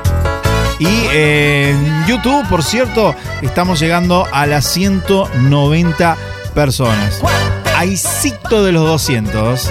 Y 0.80 0.88
eh, 1.14 1.72
en 1.72 2.08
YouTube, 2.08 2.48
por 2.50 2.64
cierto, 2.64 3.14
estamos 3.44 3.80
llegando 3.80 4.28
a 4.32 4.48
las 4.48 4.66
190 4.66 6.16
personas. 6.56 7.22
Aicito 7.82 8.64
de 8.64 8.72
los 8.72 8.84
200. 8.86 9.68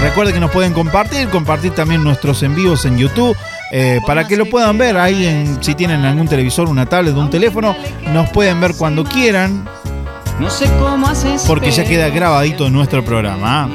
Recuerden 0.00 0.34
que 0.34 0.40
nos 0.40 0.50
pueden 0.50 0.72
compartir, 0.72 1.28
compartir 1.28 1.70
también 1.72 2.02
nuestros 2.02 2.42
en 2.42 2.56
vivos 2.56 2.84
en 2.86 2.98
YouTube. 2.98 3.36
eh, 3.70 4.00
para 4.04 4.26
que 4.26 4.36
lo 4.36 4.46
puedan 4.46 4.76
ver 4.78 4.96
ahí 4.98 5.24
en, 5.24 5.62
si 5.62 5.76
tienen 5.76 6.04
algún 6.04 6.26
televisor, 6.26 6.68
una 6.68 6.86
tablet, 6.86 7.14
un 7.14 7.30
teléfono, 7.30 7.76
nos 8.12 8.28
pueden 8.30 8.60
ver 8.60 8.74
cuando 8.76 9.04
quieran, 9.04 9.64
No 10.40 10.50
sé 10.50 10.68
cómo 10.80 11.06
haces. 11.06 11.44
porque 11.46 11.70
ya 11.70 11.84
queda 11.84 12.08
grabadito 12.08 12.68
nuestro 12.68 13.04
programa. 13.04 13.70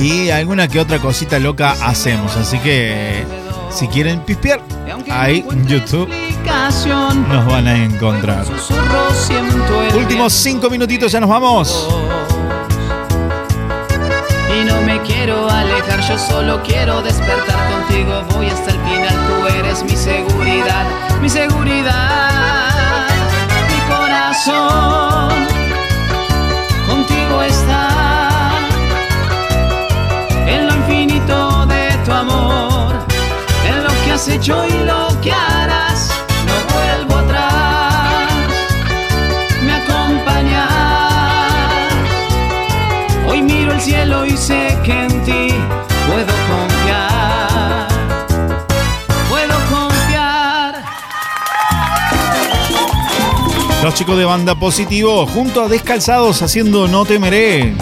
Y 0.00 0.30
alguna 0.30 0.68
que 0.68 0.78
otra 0.78 1.00
cosita 1.00 1.40
loca 1.40 1.74
hacemos. 1.82 2.36
Así 2.36 2.58
que 2.60 3.24
si 3.70 3.88
quieren 3.88 4.20
pispear, 4.20 4.60
ahí 5.10 5.44
en 5.50 5.66
YouTube 5.66 6.08
nos 7.28 7.44
van 7.46 7.66
a 7.66 7.76
encontrar. 7.84 8.44
Últimos 9.96 10.32
cinco 10.32 10.70
minutitos, 10.70 11.10
ya 11.10 11.18
nos 11.18 11.28
vamos. 11.28 11.88
Y 14.56 14.64
no 14.64 14.80
me 14.80 15.02
quiero 15.02 15.50
alejar, 15.50 16.00
yo 16.00 16.18
solo 16.18 16.62
quiero 16.62 17.02
despertar 17.02 17.58
contigo. 17.70 18.22
Voy 18.32 18.46
hasta 18.46 18.70
el 18.70 18.80
final, 18.80 19.14
tú 19.26 19.46
eres 19.58 19.82
mi 19.84 19.94
seguridad, 19.94 20.86
mi 21.20 21.28
seguridad, 21.28 23.06
mi 23.70 23.80
corazón. 23.94 25.46
Contigo 26.88 27.42
está 27.42 28.50
en 30.46 30.66
lo 30.66 30.74
infinito 30.76 31.66
de 31.66 31.90
tu 32.06 32.12
amor, 32.12 32.94
en 33.68 33.84
lo 33.84 33.90
que 34.04 34.12
has 34.12 34.26
hecho 34.26 34.64
y 34.66 34.84
lo 34.84 35.20
que 35.20 35.32
harás. 35.32 35.95
Cielo 43.86 44.26
y 44.26 44.36
sé 44.36 44.76
que 44.84 44.90
en 44.90 45.24
ti 45.24 45.48
puedo 46.08 46.34
confiar. 46.50 47.86
Puedo 49.28 49.54
confiar. 49.70 50.82
Los 53.84 53.94
chicos 53.94 54.18
de 54.18 54.24
banda 54.24 54.56
positivo 54.56 55.24
junto 55.28 55.62
a 55.62 55.68
Descalzados 55.68 56.42
haciendo 56.42 56.88
No 56.88 57.04
temeré. 57.04 57.74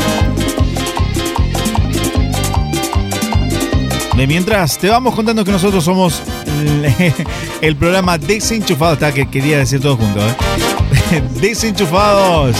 De 4.14 4.26
mientras, 4.26 4.76
te 4.76 4.90
vamos 4.90 5.14
contando 5.14 5.42
que 5.42 5.52
nosotros 5.52 5.82
somos 5.82 6.22
el, 7.62 7.76
programa 7.76 8.18
Desenchufados. 8.18 8.98
Está 8.98 9.14
que 9.14 9.30
quería 9.30 9.56
decir 9.56 9.80
todo 9.80 9.96
junto, 9.96 10.20
¿eh? 10.20 11.22
Desenchufados. 11.40 12.56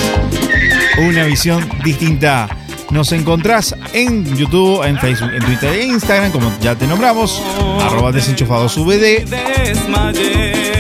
Una 0.97 1.25
visión 1.25 1.69
distinta. 1.85 2.64
Nos 2.95 3.11
encontrás 3.11 3.75
en 3.93 4.25
YouTube, 4.37 4.85
en 4.85 4.97
Facebook, 4.97 5.33
en 5.35 5.45
Twitter 5.45 5.73
e 5.73 5.87
Instagram, 5.87 6.31
como 6.31 6.53
ya 6.61 6.77
te 6.77 6.87
nombramos, 6.87 7.43
arroba 7.81 8.13
desenchufadosvd. 8.13 9.25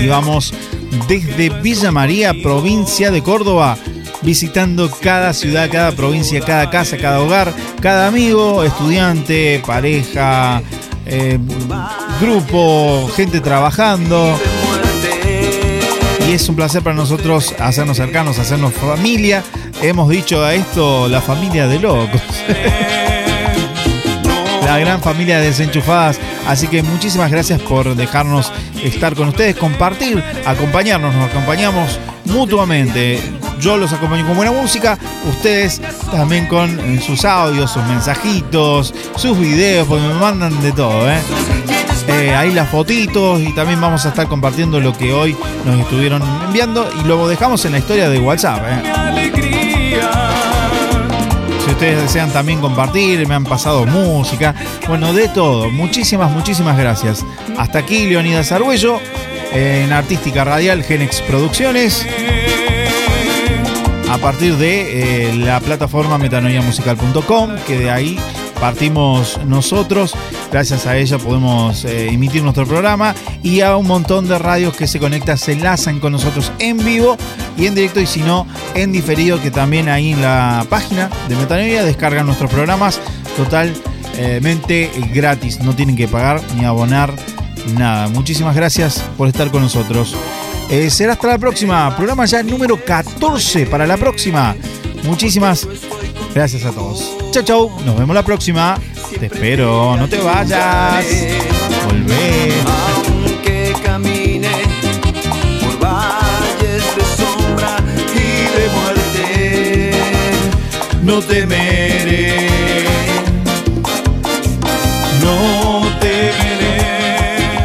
Y 0.01 0.07
vamos 0.07 0.55
desde 1.09 1.51
Villa 1.61 1.91
María, 1.91 2.33
provincia 2.41 3.11
de 3.11 3.21
Córdoba, 3.21 3.77
visitando 4.23 4.89
cada 4.93 5.33
ciudad, 5.33 5.69
cada 5.69 5.91
provincia, 5.91 6.41
cada 6.41 6.71
casa, 6.71 6.99
cada 6.99 7.21
hogar, 7.21 7.53
cada 7.81 8.07
amigo, 8.07 8.63
estudiante, 8.63 9.61
pareja, 9.67 10.63
eh, 11.07 11.37
grupo, 12.21 13.11
gente 13.17 13.41
trabajando. 13.41 14.39
Es 16.35 16.49
un 16.49 16.57
placer 16.57 16.83
para 16.83 16.97
nosotros 16.97 17.55
hacernos 17.61 17.97
cercanos, 17.97 18.41
hacernos 18.41 18.75
familia. 18.75 19.45
Hemos 19.81 20.09
dicho 20.09 20.45
a 20.45 20.53
esto 20.53 21.07
la 21.07 21.21
familia 21.21 21.69
de 21.69 21.79
locos. 21.79 22.21
la 24.65 24.77
gran 24.81 25.01
familia 25.01 25.39
de 25.39 25.47
desenchufadas. 25.47 26.19
Así 26.49 26.67
que 26.67 26.83
muchísimas 26.83 27.31
gracias 27.31 27.63
por 27.63 27.95
dejarnos 27.95 28.51
estar 28.83 29.15
con 29.15 29.29
ustedes, 29.29 29.55
compartir, 29.55 30.25
acompañarnos, 30.45 31.15
nos 31.15 31.31
acompañamos 31.31 32.01
mutuamente. 32.25 33.21
Yo 33.61 33.77
los 33.77 33.93
acompaño 33.93 34.27
con 34.27 34.35
buena 34.35 34.51
música, 34.51 34.99
ustedes 35.29 35.81
también 36.11 36.49
con 36.49 37.01
sus 37.01 37.25
audios, 37.25 37.71
sus 37.71 37.85
mensajitos, 37.85 38.93
sus 39.15 39.39
videos, 39.39 39.87
porque 39.87 40.05
me 40.05 40.15
mandan 40.15 40.61
de 40.61 40.73
todo, 40.73 41.09
¿eh? 41.09 41.21
Eh, 42.09 42.35
ahí 42.35 42.53
las 42.53 42.69
fotitos 42.69 43.41
y 43.41 43.53
también 43.55 43.81
vamos 43.81 44.05
a 44.05 44.11
estar 44.11 44.27
compartiendo 44.27 44.79
lo 44.81 44.97
que 44.97 45.13
hoy 45.13 45.37
nos 45.65 45.81
estuvieron 45.81 46.23
enviando 46.47 46.89
y 47.03 47.07
lo 47.07 47.27
dejamos 47.29 47.65
en 47.65 47.73
la 47.73 47.79
historia 47.79 48.11
de 48.11 48.19
WhatsApp. 48.19 48.63
¿eh? 48.67 49.33
Si 51.65 51.71
ustedes 51.71 52.03
desean 52.03 52.31
también 52.31 52.61
compartir, 52.61 53.27
me 53.27 53.35
han 53.35 53.45
pasado 53.45 53.87
música, 53.87 54.55
bueno, 54.87 55.15
de 55.15 55.29
todo. 55.29 55.71
Muchísimas, 55.71 56.31
muchísimas 56.31 56.77
gracias. 56.77 57.25
Hasta 57.57 57.79
aquí 57.79 58.07
Leonidas 58.07 58.53
Argüello, 58.53 59.01
en 59.53 59.93
Artística 59.93 60.45
Radial 60.45 60.83
Genex 60.83 61.23
Producciones. 61.23 62.07
A 64.11 64.19
partir 64.19 64.57
de 64.57 65.31
eh, 65.31 65.35
la 65.35 65.59
plataforma 65.61 66.19
metanoiamusical.com, 66.19 67.57
que 67.67 67.79
de 67.79 67.91
ahí 67.91 68.21
partimos 68.61 69.39
nosotros. 69.47 70.15
Gracias 70.51 70.87
a 70.87 70.97
ella 70.97 71.19
podemos 71.19 71.85
eh, 71.85 72.09
emitir 72.09 72.43
nuestro 72.43 72.67
programa 72.67 73.15
y 73.43 73.61
a 73.61 73.77
un 73.77 73.87
montón 73.87 74.29
de 74.29 74.39
radios 74.39 74.75
que 74.77 74.87
se 74.87 74.99
conectan, 74.99 75.39
se 75.39 75.53
enlazan 75.53 76.01
con 76.01 76.13
nosotros 76.13 76.53
en 76.59 76.79
vivo 76.85 77.17
y 77.57 77.67
en 77.67 77.75
directo 77.75 78.01
y 78.01 78.07
si 78.07 78.21
no, 78.21 78.47
en 78.75 78.93
diferido, 78.93 79.41
que 79.41 79.51
también 79.51 79.89
ahí 79.89 80.13
en 80.13 80.23
la 80.23 80.67
página 80.69 81.11
de 81.29 81.37
Metanoia 81.37 81.85
descargan 81.85 82.27
nuestros 82.27 82.51
programas 82.51 83.01
totalmente 83.37 84.91
gratis. 85.13 85.61
No 85.61 85.75
tienen 85.75 85.97
que 85.97 86.09
pagar 86.09 86.41
ni 86.57 86.65
abonar 86.65 87.13
nada. 87.77 88.09
Muchísimas 88.09 88.55
gracias 88.55 89.05
por 89.17 89.29
estar 89.29 89.51
con 89.51 89.63
nosotros. 89.63 90.17
Eh, 90.71 90.91
será 90.91 91.13
hasta 91.13 91.29
la 91.29 91.39
próxima. 91.39 91.95
Programa 91.97 92.25
ya 92.25 92.43
número 92.43 92.83
14 92.83 93.67
para 93.67 93.87
la 93.87 93.97
próxima. 93.97 94.57
Muchísimas 95.05 95.69
gracias 96.35 96.65
a 96.65 96.73
todos. 96.73 97.17
Chau, 97.31 97.43
chau. 97.43 97.71
Nos 97.85 97.97
vemos 97.97 98.15
la 98.15 98.23
próxima. 98.25 98.79
Te 99.19 99.27
espero. 99.27 99.97
No 99.97 100.09
te 100.09 100.19
vayas. 100.19 101.05
Volvé. 101.87 102.53
Aunque 102.67 103.75
camine 103.83 104.51
por 105.61 105.79
valles 105.79 106.83
de 106.97 107.05
sombra 107.17 107.77
y 108.13 108.59
de 108.59 108.69
muerte, 108.75 109.91
No 111.03 111.21
temeré. 111.23 112.49
No 115.23 115.83
temeré. 116.01 117.65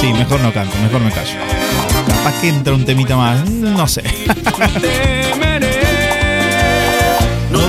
Sí, 0.00 0.12
mejor 0.12 0.40
no 0.40 0.52
canto, 0.52 0.76
mejor 0.78 1.00
me 1.00 1.10
callo. 1.10 1.38
Capaz 2.06 2.40
que 2.40 2.48
entra 2.48 2.74
un 2.74 2.84
temita 2.84 3.16
más. 3.16 3.48
No 3.50 3.86
sé. 3.86 4.02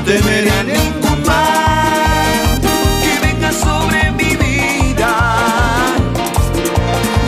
Temeré 0.06 0.51
a 0.51 0.64
ningún 0.64 1.24
mal 1.26 2.62
que 3.01 3.20
venga 3.26 3.51
sobre 3.51 4.12
mi 4.12 4.36
vida. 4.36 5.12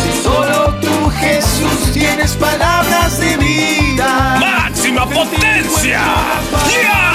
Si 0.03 0.23
solo 0.23 0.73
tú, 0.81 1.09
Jesús, 1.09 1.93
tienes 1.93 2.33
palabras 2.33 3.19
de 3.19 3.37
vida. 3.37 4.37
¡Máxima 4.39 5.05
potencia! 5.07 6.01
¡Ya! 6.69 7.14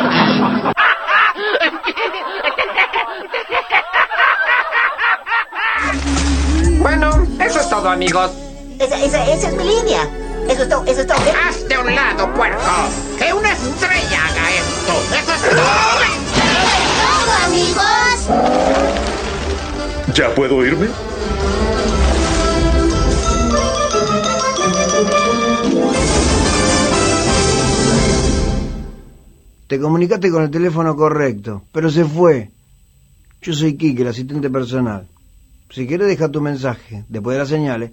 Todo, 7.81 7.89
amigos. 7.89 8.31
Esa, 8.79 9.03
esa, 9.03 9.31
esa 9.31 9.49
es 9.49 9.55
mi 9.55 9.63
línea. 9.63 10.07
Eso 10.47 10.63
es 10.63 10.69
todo, 10.69 10.83
eso 10.85 11.01
es 11.01 11.07
todo. 11.07 11.17
¿eh? 11.17 11.33
¡Hazte 11.47 11.73
a 11.73 11.79
un 11.81 11.95
lado, 11.95 12.33
puerco! 12.33 12.59
¡Que 13.17 13.33
una 13.33 13.51
estrella 13.51 14.25
haga 14.27 14.51
esto! 14.51 14.93
¡Eso 15.19 15.33
es 15.33 15.41
todo! 15.49 15.61
todo, 17.01 17.31
amigos! 17.45 18.27
¿Ya 20.13 20.35
puedo 20.35 20.65
irme? 20.65 20.87
Te 29.67 29.79
comunicaste 29.79 30.29
con 30.29 30.43
el 30.43 30.51
teléfono 30.51 30.95
correcto, 30.95 31.63
pero 31.71 31.89
se 31.89 32.03
fue. 32.05 32.51
Yo 33.41 33.53
soy 33.53 33.77
Kike, 33.77 34.01
el 34.01 34.09
asistente 34.09 34.49
personal. 34.49 35.07
Si 35.71 35.87
quieres, 35.87 36.07
deja 36.07 36.29
tu 36.29 36.41
mensaje 36.41 37.05
después 37.07 37.35
de 37.35 37.39
las 37.39 37.49
señales. 37.49 37.91